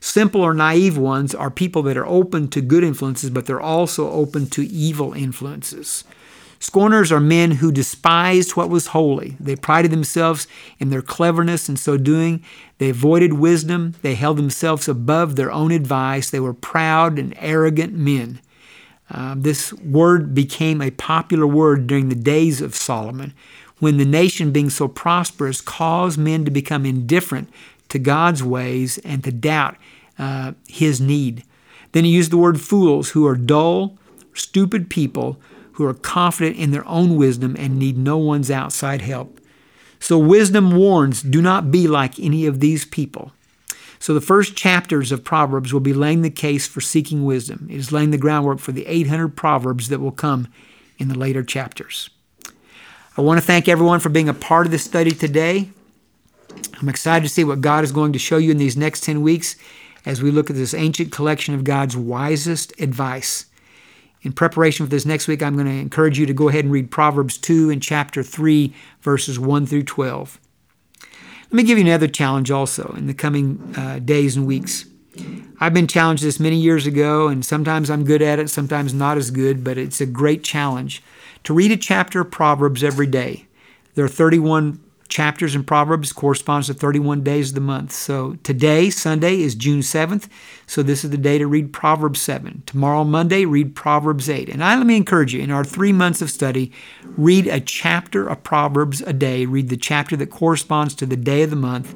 Simple 0.00 0.42
or 0.42 0.54
naive 0.54 0.96
ones 0.96 1.34
are 1.34 1.50
people 1.50 1.82
that 1.82 1.96
are 1.96 2.06
open 2.06 2.46
to 2.48 2.60
good 2.60 2.84
influences, 2.84 3.30
but 3.30 3.46
they're 3.46 3.60
also 3.60 4.10
open 4.10 4.46
to 4.50 4.66
evil 4.66 5.14
influences. 5.14 6.04
Scorners 6.60 7.12
are 7.12 7.20
men 7.20 7.52
who 7.52 7.70
despised 7.70 8.56
what 8.56 8.68
was 8.68 8.88
holy. 8.88 9.36
They 9.38 9.54
prided 9.54 9.92
themselves 9.92 10.48
in 10.78 10.90
their 10.90 11.02
cleverness, 11.02 11.68
and 11.68 11.78
so 11.78 11.96
doing, 11.96 12.42
they 12.78 12.90
avoided 12.90 13.34
wisdom. 13.34 13.94
They 14.02 14.16
held 14.16 14.38
themselves 14.38 14.88
above 14.88 15.36
their 15.36 15.52
own 15.52 15.70
advice. 15.70 16.30
They 16.30 16.40
were 16.40 16.54
proud 16.54 17.18
and 17.18 17.34
arrogant 17.38 17.94
men. 17.94 18.40
Uh, 19.10 19.34
this 19.38 19.72
word 19.72 20.34
became 20.34 20.82
a 20.82 20.90
popular 20.90 21.46
word 21.46 21.86
during 21.86 22.08
the 22.08 22.14
days 22.14 22.60
of 22.60 22.74
Solomon, 22.74 23.34
when 23.78 23.96
the 23.96 24.04
nation, 24.04 24.50
being 24.50 24.70
so 24.70 24.88
prosperous, 24.88 25.60
caused 25.60 26.18
men 26.18 26.44
to 26.44 26.50
become 26.50 26.84
indifferent 26.84 27.48
to 27.88 27.98
God's 27.98 28.42
ways 28.42 28.98
and 28.98 29.22
to 29.24 29.30
doubt 29.30 29.76
uh, 30.18 30.52
His 30.66 31.00
need. 31.00 31.44
Then 31.92 32.04
he 32.04 32.10
used 32.10 32.32
the 32.32 32.36
word 32.36 32.60
fools, 32.60 33.10
who 33.10 33.26
are 33.26 33.36
dull, 33.36 33.96
stupid 34.34 34.90
people 34.90 35.40
who 35.78 35.86
are 35.86 35.94
confident 35.94 36.56
in 36.56 36.72
their 36.72 36.86
own 36.88 37.16
wisdom 37.16 37.54
and 37.56 37.78
need 37.78 37.96
no 37.96 38.16
one's 38.18 38.50
outside 38.50 39.00
help. 39.00 39.40
So 40.00 40.18
wisdom 40.18 40.74
warns 40.74 41.22
do 41.22 41.40
not 41.40 41.70
be 41.70 41.86
like 41.86 42.18
any 42.18 42.46
of 42.46 42.58
these 42.58 42.84
people. 42.84 43.30
So 44.00 44.12
the 44.12 44.20
first 44.20 44.56
chapters 44.56 45.12
of 45.12 45.22
Proverbs 45.22 45.72
will 45.72 45.78
be 45.78 45.92
laying 45.92 46.22
the 46.22 46.30
case 46.30 46.66
for 46.66 46.80
seeking 46.80 47.24
wisdom. 47.24 47.68
It 47.70 47.76
is 47.76 47.92
laying 47.92 48.10
the 48.10 48.18
groundwork 48.18 48.58
for 48.58 48.72
the 48.72 48.86
800 48.88 49.36
Proverbs 49.36 49.88
that 49.88 50.00
will 50.00 50.10
come 50.10 50.48
in 50.98 51.06
the 51.06 51.16
later 51.16 51.44
chapters. 51.44 52.10
I 53.16 53.20
want 53.20 53.38
to 53.38 53.46
thank 53.46 53.68
everyone 53.68 54.00
for 54.00 54.08
being 54.08 54.28
a 54.28 54.34
part 54.34 54.66
of 54.66 54.72
this 54.72 54.84
study 54.84 55.12
today. 55.12 55.70
I'm 56.80 56.88
excited 56.88 57.22
to 57.22 57.32
see 57.32 57.44
what 57.44 57.60
God 57.60 57.84
is 57.84 57.92
going 57.92 58.12
to 58.14 58.18
show 58.18 58.38
you 58.38 58.50
in 58.50 58.58
these 58.58 58.76
next 58.76 59.04
10 59.04 59.22
weeks 59.22 59.54
as 60.04 60.22
we 60.22 60.32
look 60.32 60.50
at 60.50 60.56
this 60.56 60.74
ancient 60.74 61.12
collection 61.12 61.54
of 61.54 61.62
God's 61.62 61.96
wisest 61.96 62.72
advice. 62.80 63.46
In 64.28 64.34
preparation 64.34 64.84
for 64.84 64.90
this 64.90 65.06
next 65.06 65.26
week, 65.26 65.42
I'm 65.42 65.54
going 65.54 65.66
to 65.66 65.72
encourage 65.72 66.18
you 66.18 66.26
to 66.26 66.34
go 66.34 66.50
ahead 66.50 66.62
and 66.62 66.70
read 66.70 66.90
Proverbs 66.90 67.38
2 67.38 67.70
and 67.70 67.82
chapter 67.82 68.22
3, 68.22 68.74
verses 69.00 69.38
1 69.38 69.64
through 69.64 69.84
12. 69.84 70.38
Let 71.00 71.52
me 71.52 71.62
give 71.62 71.78
you 71.78 71.84
another 71.86 72.08
challenge 72.08 72.50
also 72.50 72.94
in 72.98 73.06
the 73.06 73.14
coming 73.14 73.72
uh, 73.74 74.00
days 74.00 74.36
and 74.36 74.46
weeks. 74.46 74.84
I've 75.60 75.72
been 75.72 75.86
challenged 75.86 76.22
this 76.22 76.38
many 76.38 76.56
years 76.56 76.86
ago, 76.86 77.28
and 77.28 77.42
sometimes 77.42 77.88
I'm 77.88 78.04
good 78.04 78.20
at 78.20 78.38
it, 78.38 78.50
sometimes 78.50 78.92
not 78.92 79.16
as 79.16 79.30
good, 79.30 79.64
but 79.64 79.78
it's 79.78 80.02
a 80.02 80.06
great 80.06 80.44
challenge 80.44 81.02
to 81.44 81.54
read 81.54 81.72
a 81.72 81.76
chapter 81.78 82.20
of 82.20 82.30
Proverbs 82.30 82.84
every 82.84 83.06
day. 83.06 83.46
There 83.94 84.04
are 84.04 84.08
31 84.08 84.78
chapters 85.08 85.54
in 85.54 85.64
Proverbs 85.64 86.12
corresponds 86.12 86.66
to 86.66 86.74
31 86.74 87.22
days 87.22 87.50
of 87.50 87.54
the 87.54 87.60
month. 87.60 87.92
So 87.92 88.34
today, 88.42 88.90
Sunday, 88.90 89.40
is 89.40 89.54
June 89.54 89.80
7th. 89.80 90.28
So 90.66 90.82
this 90.82 91.04
is 91.04 91.10
the 91.10 91.16
day 91.16 91.38
to 91.38 91.46
read 91.46 91.72
Proverbs 91.72 92.20
7. 92.20 92.62
Tomorrow, 92.66 93.04
Monday, 93.04 93.44
read 93.44 93.74
Proverbs 93.74 94.28
8. 94.28 94.48
And 94.48 94.62
I 94.62 94.76
let 94.76 94.86
me 94.86 94.96
encourage 94.96 95.34
you, 95.34 95.40
in 95.40 95.50
our 95.50 95.64
three 95.64 95.92
months 95.92 96.20
of 96.20 96.30
study, 96.30 96.72
read 97.16 97.46
a 97.46 97.60
chapter 97.60 98.28
of 98.28 98.42
Proverbs 98.42 99.00
a 99.00 99.12
day. 99.12 99.46
Read 99.46 99.70
the 99.70 99.76
chapter 99.76 100.16
that 100.16 100.30
corresponds 100.30 100.94
to 100.96 101.06
the 101.06 101.16
day 101.16 101.42
of 101.42 101.50
the 101.50 101.56
month. 101.56 101.94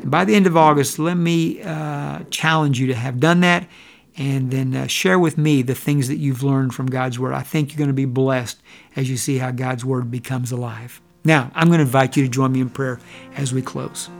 And 0.00 0.10
by 0.10 0.24
the 0.24 0.34
end 0.34 0.46
of 0.46 0.56
August, 0.56 0.98
let 0.98 1.16
me 1.16 1.60
uh, 1.62 2.20
challenge 2.30 2.78
you 2.78 2.86
to 2.86 2.94
have 2.94 3.18
done 3.18 3.40
that 3.40 3.68
and 4.16 4.50
then 4.50 4.74
uh, 4.76 4.86
share 4.86 5.18
with 5.18 5.36
me 5.36 5.62
the 5.62 5.74
things 5.74 6.08
that 6.08 6.16
you've 6.16 6.42
learned 6.42 6.74
from 6.74 6.86
God's 6.86 7.18
Word. 7.18 7.34
I 7.34 7.42
think 7.42 7.70
you're 7.70 7.78
going 7.78 7.88
to 7.88 7.94
be 7.94 8.04
blessed 8.04 8.62
as 8.94 9.10
you 9.10 9.16
see 9.16 9.38
how 9.38 9.50
God's 9.50 9.84
Word 9.84 10.10
becomes 10.10 10.52
alive. 10.52 11.00
Now, 11.26 11.50
I'm 11.54 11.68
going 11.68 11.78
to 11.78 11.84
invite 11.84 12.16
you 12.16 12.22
to 12.24 12.28
join 12.28 12.52
me 12.52 12.60
in 12.60 12.68
prayer 12.68 13.00
as 13.36 13.52
we 13.52 13.62
close. 13.62 14.10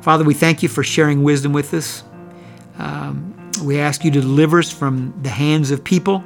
Father, 0.00 0.24
we 0.24 0.34
thank 0.34 0.62
you 0.62 0.68
for 0.68 0.82
sharing 0.82 1.22
wisdom 1.22 1.52
with 1.52 1.72
us. 1.74 2.02
Um, 2.78 3.32
we 3.62 3.78
ask 3.78 4.04
you 4.04 4.10
to 4.10 4.20
deliver 4.20 4.58
us 4.58 4.72
from 4.72 5.14
the 5.22 5.28
hands 5.28 5.70
of 5.70 5.84
people 5.84 6.24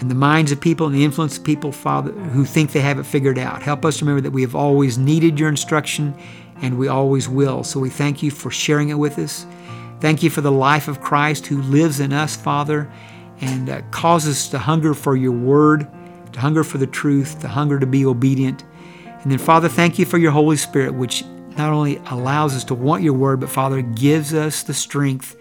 and 0.00 0.10
the 0.10 0.14
minds 0.14 0.52
of 0.52 0.60
people 0.60 0.86
and 0.86 0.94
the 0.94 1.04
influence 1.04 1.36
of 1.36 1.44
people, 1.44 1.70
Father, 1.70 2.12
who 2.12 2.46
think 2.46 2.72
they 2.72 2.80
have 2.80 2.98
it 2.98 3.04
figured 3.04 3.38
out. 3.38 3.62
Help 3.62 3.84
us 3.84 4.00
remember 4.00 4.22
that 4.22 4.30
we 4.30 4.42
have 4.42 4.54
always 4.54 4.96
needed 4.96 5.38
your 5.38 5.50
instruction 5.50 6.14
and 6.62 6.78
we 6.78 6.88
always 6.88 7.28
will. 7.28 7.62
So 7.62 7.80
we 7.80 7.90
thank 7.90 8.22
you 8.22 8.30
for 8.30 8.50
sharing 8.50 8.88
it 8.88 8.94
with 8.94 9.18
us. 9.18 9.46
Thank 10.00 10.22
you 10.22 10.30
for 10.30 10.40
the 10.40 10.52
life 10.52 10.88
of 10.88 11.00
Christ 11.00 11.46
who 11.46 11.60
lives 11.62 12.00
in 12.00 12.12
us, 12.12 12.36
Father, 12.36 12.90
and 13.40 13.68
uh, 13.68 13.82
causes 13.90 14.36
us 14.36 14.48
to 14.48 14.58
hunger 14.58 14.94
for 14.94 15.14
your 15.14 15.32
word, 15.32 15.86
to 16.32 16.40
hunger 16.40 16.64
for 16.64 16.78
the 16.78 16.86
truth, 16.86 17.40
to 17.40 17.48
hunger 17.48 17.78
to 17.78 17.86
be 17.86 18.06
obedient. 18.06 18.64
And 19.24 19.32
then, 19.32 19.38
Father, 19.38 19.68
thank 19.68 19.98
you 19.98 20.04
for 20.04 20.18
your 20.18 20.30
Holy 20.30 20.56
Spirit, 20.56 20.94
which 20.94 21.24
not 21.56 21.72
only 21.72 21.96
allows 22.10 22.54
us 22.54 22.62
to 22.64 22.74
want 22.74 23.02
your 23.02 23.14
word, 23.14 23.40
but 23.40 23.48
Father, 23.48 23.80
gives 23.80 24.34
us 24.34 24.62
the 24.62 24.74
strength 24.74 25.36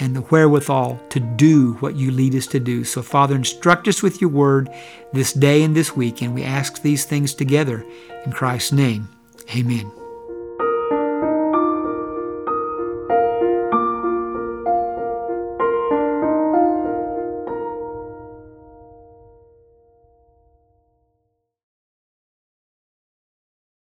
and 0.00 0.16
the 0.16 0.22
wherewithal 0.22 1.00
to 1.10 1.20
do 1.20 1.74
what 1.74 1.96
you 1.96 2.10
lead 2.10 2.34
us 2.34 2.46
to 2.48 2.60
do. 2.60 2.84
So, 2.84 3.02
Father, 3.02 3.34
instruct 3.36 3.86
us 3.86 4.02
with 4.02 4.20
your 4.20 4.30
word 4.30 4.70
this 5.12 5.32
day 5.32 5.62
and 5.62 5.76
this 5.76 5.94
week, 5.94 6.22
and 6.22 6.34
we 6.34 6.42
ask 6.42 6.82
these 6.82 7.04
things 7.04 7.34
together 7.34 7.84
in 8.24 8.32
Christ's 8.32 8.72
name. 8.72 9.08
Amen. 9.54 9.97